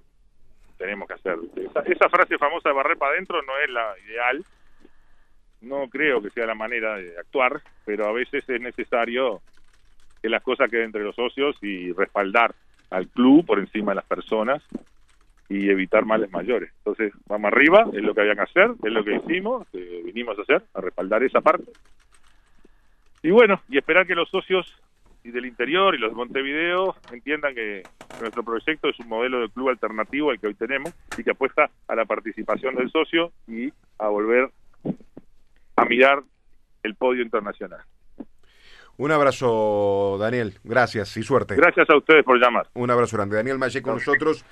tenemos 0.77 1.09
que 1.09 1.15
hacer. 1.15 1.35
Esa, 1.57 1.81
esa 1.81 2.07
frase 2.07 2.37
famosa 2.37 2.69
de 2.69 2.75
barrer 2.75 2.97
para 2.97 3.11
adentro 3.11 3.41
no 3.41 3.57
es 3.57 3.69
la 3.69 3.93
ideal 4.07 4.45
no 5.61 5.87
creo 5.89 6.21
que 6.21 6.29
sea 6.29 6.45
la 6.45 6.55
manera 6.55 6.97
de 6.97 7.17
actuar, 7.17 7.61
pero 7.85 8.07
a 8.07 8.11
veces 8.11 8.47
es 8.47 8.61
necesario 8.61 9.41
que 10.21 10.29
las 10.29 10.43
cosas 10.43 10.69
queden 10.69 10.85
entre 10.85 11.03
los 11.03 11.15
socios 11.15 11.55
y 11.61 11.91
respaldar 11.93 12.55
al 12.89 13.07
club 13.07 13.45
por 13.45 13.59
encima 13.59 13.91
de 13.91 13.95
las 13.95 14.05
personas 14.05 14.63
y 15.49 15.69
evitar 15.69 16.05
males 16.05 16.31
mayores. 16.31 16.71
Entonces, 16.79 17.13
vamos 17.27 17.51
arriba, 17.51 17.85
es 17.93 18.01
lo 18.01 18.13
que 18.13 18.21
había 18.21 18.35
que 18.35 18.41
hacer, 18.41 18.71
es 18.83 18.91
lo 18.91 19.03
que 19.03 19.15
hicimos, 19.15 19.67
que 19.69 20.01
vinimos 20.03 20.37
a 20.37 20.41
hacer, 20.41 20.63
a 20.73 20.81
respaldar 20.81 21.23
esa 21.23 21.41
parte. 21.41 21.71
Y 23.23 23.31
bueno, 23.31 23.61
y 23.69 23.77
esperar 23.77 24.05
que 24.05 24.15
los 24.15 24.29
socios 24.29 24.73
y 25.23 25.31
del 25.31 25.45
interior 25.45 25.95
y 25.95 25.97
los 25.97 26.11
de 26.11 26.15
Montevideo 26.15 26.95
entiendan 27.11 27.53
que, 27.55 27.83
nuestro 28.19 28.43
proyecto 28.43 28.89
es 28.89 28.99
un 28.99 29.09
modelo 29.09 29.41
de 29.41 29.49
club 29.49 29.69
alternativo 29.69 30.31
al 30.31 30.39
que 30.39 30.47
hoy 30.47 30.55
tenemos 30.55 30.91
y 31.15 31.23
que 31.23 31.31
apuesta 31.31 31.69
a 31.87 31.95
la 31.95 32.05
participación 32.05 32.73
del 32.73 32.89
socio 32.89 33.31
y 33.47 33.71
a 33.99 34.07
volver 34.07 34.49
a 35.77 35.85
mirar 35.85 36.23
el 36.83 36.95
podio 36.95 37.23
internacional. 37.23 37.81
Un 38.97 39.11
abrazo, 39.11 40.17
Daniel. 40.19 40.55
Gracias 40.63 41.15
y 41.17 41.23
suerte. 41.23 41.55
Gracias 41.55 41.87
a 41.89 41.95
ustedes 41.95 42.23
por 42.23 42.39
llamar. 42.39 42.67
Un 42.73 42.89
abrazo 42.89 43.15
grande. 43.15 43.35
Daniel 43.35 43.59
Malle 43.59 43.81
con 43.81 43.93
nosotros. 43.93 44.43